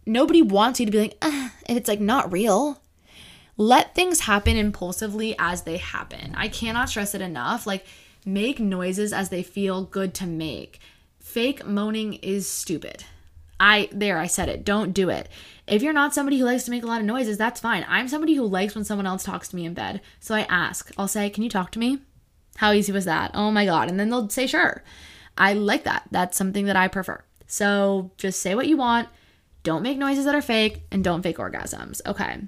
[0.08, 2.82] Nobody wants you to be like, if it's like not real.
[3.58, 6.34] Let things happen impulsively as they happen.
[6.36, 7.66] I cannot stress it enough.
[7.66, 7.86] Like,
[8.26, 10.80] Make noises as they feel good to make.
[11.20, 13.06] Fake moaning is stupid.
[13.60, 14.66] I there I said it.
[14.66, 15.30] Don't do it.
[15.68, 17.86] If you're not somebody who likes to make a lot of noises, that's fine.
[17.88, 20.02] I'm somebody who likes when someone else talks to me in bed.
[20.20, 20.92] So I ask.
[20.98, 22.00] I'll say, "Can you talk to me?"
[22.58, 23.32] How easy was that?
[23.34, 23.90] Oh my god.
[23.90, 24.84] And then they'll say, "Sure."
[25.38, 26.08] I like that.
[26.12, 27.24] That's something that I prefer.
[27.48, 29.10] So just say what you want.
[29.64, 32.02] Don't make noises that are fake and don't fake orgasms.
[32.06, 32.40] Okay.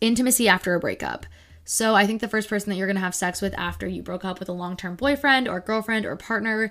[0.00, 1.26] Intimacy after a breakup.
[1.64, 4.02] So I think the first person that you're going to have sex with after you
[4.02, 6.70] broke up with a long-term boyfriend or girlfriend or partner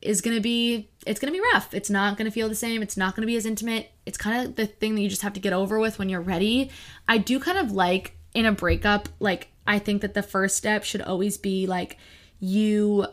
[0.00, 1.74] is going to be it's going to be rough.
[1.74, 2.82] It's not going to feel the same.
[2.82, 3.90] It's not going to be as intimate.
[4.06, 6.22] It's kind of the thing that you just have to get over with when you're
[6.22, 6.70] ready.
[7.06, 10.84] I do kind of like in a breakup like I think that the first step
[10.84, 11.98] should always be like
[12.38, 13.06] you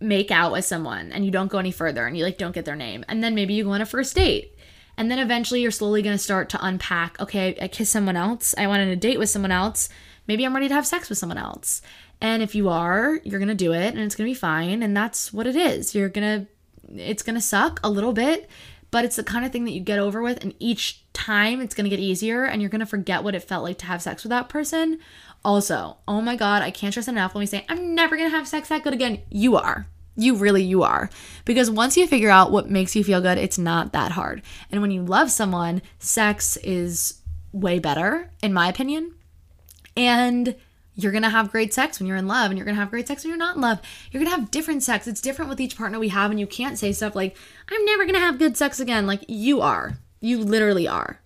[0.00, 2.64] make out with someone and you don't go any further and you like don't get
[2.64, 3.04] their name.
[3.08, 4.54] And then maybe you go on a first date.
[4.96, 8.54] And then eventually you're slowly going to start to unpack, okay, I kissed someone else.
[8.58, 9.88] I went on a date with someone else
[10.28, 11.82] maybe I'm ready to have sex with someone else.
[12.20, 14.82] And if you are, you're going to do it and it's going to be fine.
[14.82, 15.94] And that's what it is.
[15.94, 16.46] You're going
[16.86, 18.48] to, it's going to suck a little bit,
[18.90, 20.42] but it's the kind of thing that you get over with.
[20.42, 23.42] And each time it's going to get easier and you're going to forget what it
[23.42, 24.98] felt like to have sex with that person.
[25.44, 28.36] Also, oh my God, I can't stress enough when we say, I'm never going to
[28.36, 29.22] have sex that good again.
[29.30, 29.86] You are.
[30.16, 31.10] You really, you are.
[31.44, 34.42] Because once you figure out what makes you feel good, it's not that hard.
[34.70, 37.20] And when you love someone, sex is
[37.52, 39.14] way better, in my opinion.
[39.98, 40.54] And
[40.94, 43.22] you're gonna have great sex when you're in love, and you're gonna have great sex
[43.22, 43.80] when you're not in love.
[44.10, 45.06] You're gonna have different sex.
[45.06, 47.36] It's different with each partner we have, and you can't say stuff like,
[47.68, 49.06] I'm never gonna have good sex again.
[49.06, 49.98] Like, you are.
[50.20, 51.20] You literally are.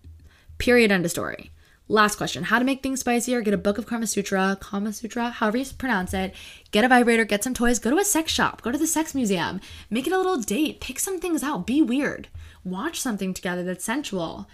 [0.59, 0.93] Period.
[0.93, 1.51] End of story.
[1.89, 3.43] Last question How to make things spicier?
[3.43, 6.35] Get a book of Kama Sutra, Kama Sutra, however you pronounce it.
[6.71, 9.15] Get a vibrator, get some toys, go to a sex shop, go to the sex
[9.15, 9.61] museum,
[9.91, 12.29] make it a little date, pick some things out, be weird,
[12.65, 14.49] watch something together that's sensual,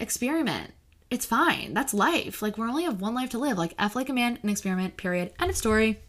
[0.00, 0.72] experiment
[1.12, 1.74] it's fine.
[1.74, 2.40] That's life.
[2.40, 3.58] Like, we only have one life to live.
[3.58, 5.32] Like, F like a man, an experiment, period.
[5.38, 6.00] End of story.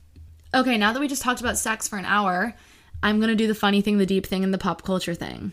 [0.55, 2.55] Okay, now that we just talked about sex for an hour,
[3.03, 5.51] I'm gonna do the funny thing, the deep thing, and the pop culture thing.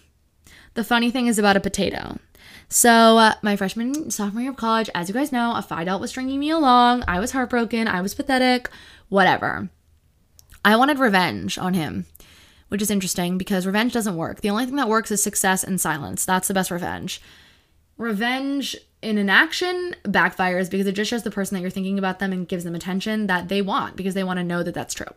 [0.74, 2.18] The funny thing is about a potato.
[2.68, 6.00] So, uh, my freshman, sophomore year of college, as you guys know, a phi delt
[6.00, 7.02] was stringing me along.
[7.08, 7.88] I was heartbroken.
[7.88, 8.70] I was pathetic.
[9.08, 9.68] Whatever.
[10.64, 12.06] I wanted revenge on him,
[12.68, 14.42] which is interesting because revenge doesn't work.
[14.42, 16.24] The only thing that works is success and silence.
[16.24, 17.20] That's the best revenge.
[18.00, 22.18] Revenge in an action backfires because it just shows the person that you're thinking about
[22.18, 24.94] them and gives them attention that they want because they want to know that that's
[24.94, 25.12] true.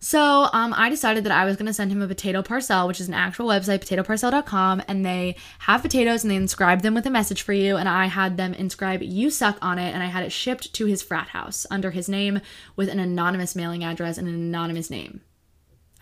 [0.00, 3.00] So um, I decided that I was going to send him a potato parcel, which
[3.00, 7.10] is an actual website, potatoparcel.com, and they have potatoes and they inscribe them with a
[7.10, 7.76] message for you.
[7.76, 10.86] And I had them inscribe "You suck" on it, and I had it shipped to
[10.86, 12.40] his frat house under his name
[12.74, 15.20] with an anonymous mailing address and an anonymous name.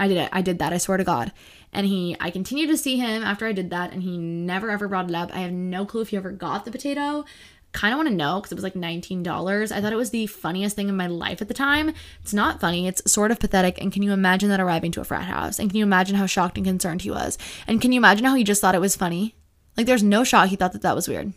[0.01, 0.29] I did it.
[0.33, 0.73] I did that.
[0.73, 1.31] I swear to God.
[1.73, 4.89] And he, I continued to see him after I did that, and he never ever
[4.89, 5.33] brought it up.
[5.33, 7.25] I have no clue if he ever got the potato
[7.73, 9.73] kind of want to know because it was like $19.
[9.73, 11.93] I thought it was the funniest thing in my life at the time.
[12.23, 13.81] It's not funny, it's sort of pathetic.
[13.81, 15.59] And can you imagine that arriving to a frat house?
[15.59, 17.39] And can you imagine how shocked and concerned he was?
[17.67, 19.35] And can you imagine how he just thought it was funny?
[19.77, 21.33] Like, there's no shot he thought that that was weird.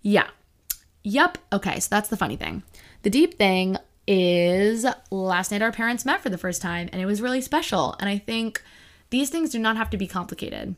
[0.00, 0.28] Yeah.
[1.02, 1.38] Yep.
[1.52, 2.62] Okay, so that's the funny thing.
[3.02, 7.06] The deep thing is last night our parents met for the first time and it
[7.06, 7.96] was really special.
[8.00, 8.62] And I think
[9.10, 10.76] these things do not have to be complicated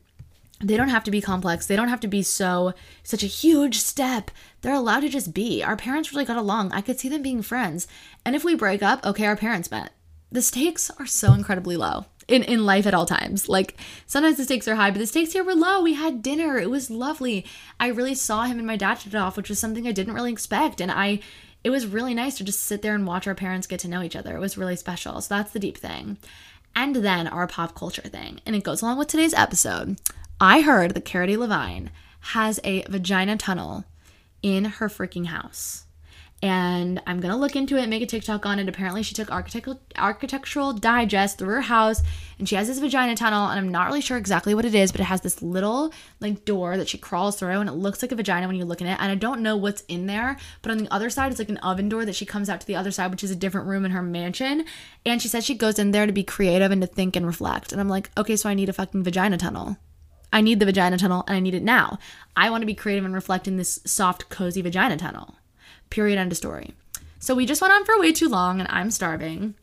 [0.60, 1.66] they don't have to be complex.
[1.66, 4.30] They don't have to be so such a huge step.
[4.60, 5.62] They're allowed to just be.
[5.62, 6.72] Our parents really got along.
[6.72, 7.86] I could see them being friends.
[8.24, 9.92] And if we break up, okay, our parents met.
[10.30, 13.48] The stakes are so incredibly low in, in life at all times.
[13.48, 13.76] Like
[14.06, 15.80] sometimes the stakes are high, but the stakes here were low.
[15.80, 16.58] We had dinner.
[16.58, 17.46] It was lovely.
[17.78, 20.14] I really saw him and my dad hit it off, which was something I didn't
[20.14, 20.80] really expect.
[20.80, 21.20] And I
[21.68, 24.02] it was really nice to just sit there and watch our parents get to know
[24.02, 24.34] each other.
[24.34, 25.20] It was really special.
[25.20, 26.16] So that's the deep thing.
[26.74, 28.40] And then our pop culture thing.
[28.46, 30.00] And it goes along with today's episode.
[30.40, 31.90] I heard that Cara Delevingne
[32.20, 33.84] has a vagina tunnel
[34.42, 35.84] in her freaking house.
[36.40, 38.68] And I'm gonna look into it, make a TikTok on it.
[38.68, 42.00] Apparently, she took architectural architectural digest through her house,
[42.38, 43.48] and she has this vagina tunnel.
[43.48, 46.44] And I'm not really sure exactly what it is, but it has this little like
[46.44, 48.86] door that she crawls through, and it looks like a vagina when you look in
[48.86, 49.00] it.
[49.00, 51.56] And I don't know what's in there, but on the other side, it's like an
[51.58, 53.84] oven door that she comes out to the other side, which is a different room
[53.84, 54.64] in her mansion.
[55.04, 57.72] And she says she goes in there to be creative and to think and reflect.
[57.72, 59.76] And I'm like, okay, so I need a fucking vagina tunnel.
[60.32, 61.98] I need the vagina tunnel and I need it now.
[62.36, 65.37] I want to be creative and reflect in this soft, cozy vagina tunnel.
[65.90, 66.18] Period.
[66.18, 66.74] End of story.
[67.18, 69.54] So we just went on for way too long and I'm starving.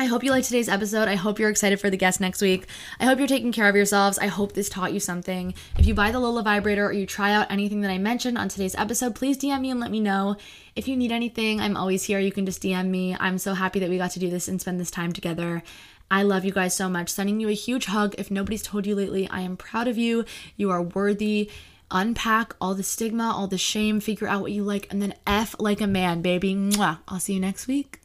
[0.00, 1.08] I hope you liked today's episode.
[1.08, 2.68] I hope you're excited for the guest next week.
[3.00, 4.16] I hope you're taking care of yourselves.
[4.16, 5.54] I hope this taught you something.
[5.76, 8.48] If you buy the Lola vibrator or you try out anything that I mentioned on
[8.48, 10.36] today's episode, please DM me and let me know.
[10.76, 12.20] If you need anything, I'm always here.
[12.20, 13.16] You can just DM me.
[13.18, 15.64] I'm so happy that we got to do this and spend this time together.
[16.12, 17.08] I love you guys so much.
[17.08, 18.14] Sending you a huge hug.
[18.18, 20.24] If nobody's told you lately, I am proud of you.
[20.56, 21.50] You are worthy.
[21.90, 25.54] Unpack all the stigma, all the shame, figure out what you like, and then F
[25.58, 26.54] like a man, baby.
[26.54, 26.98] Mwah.
[27.08, 28.00] I'll see you next week.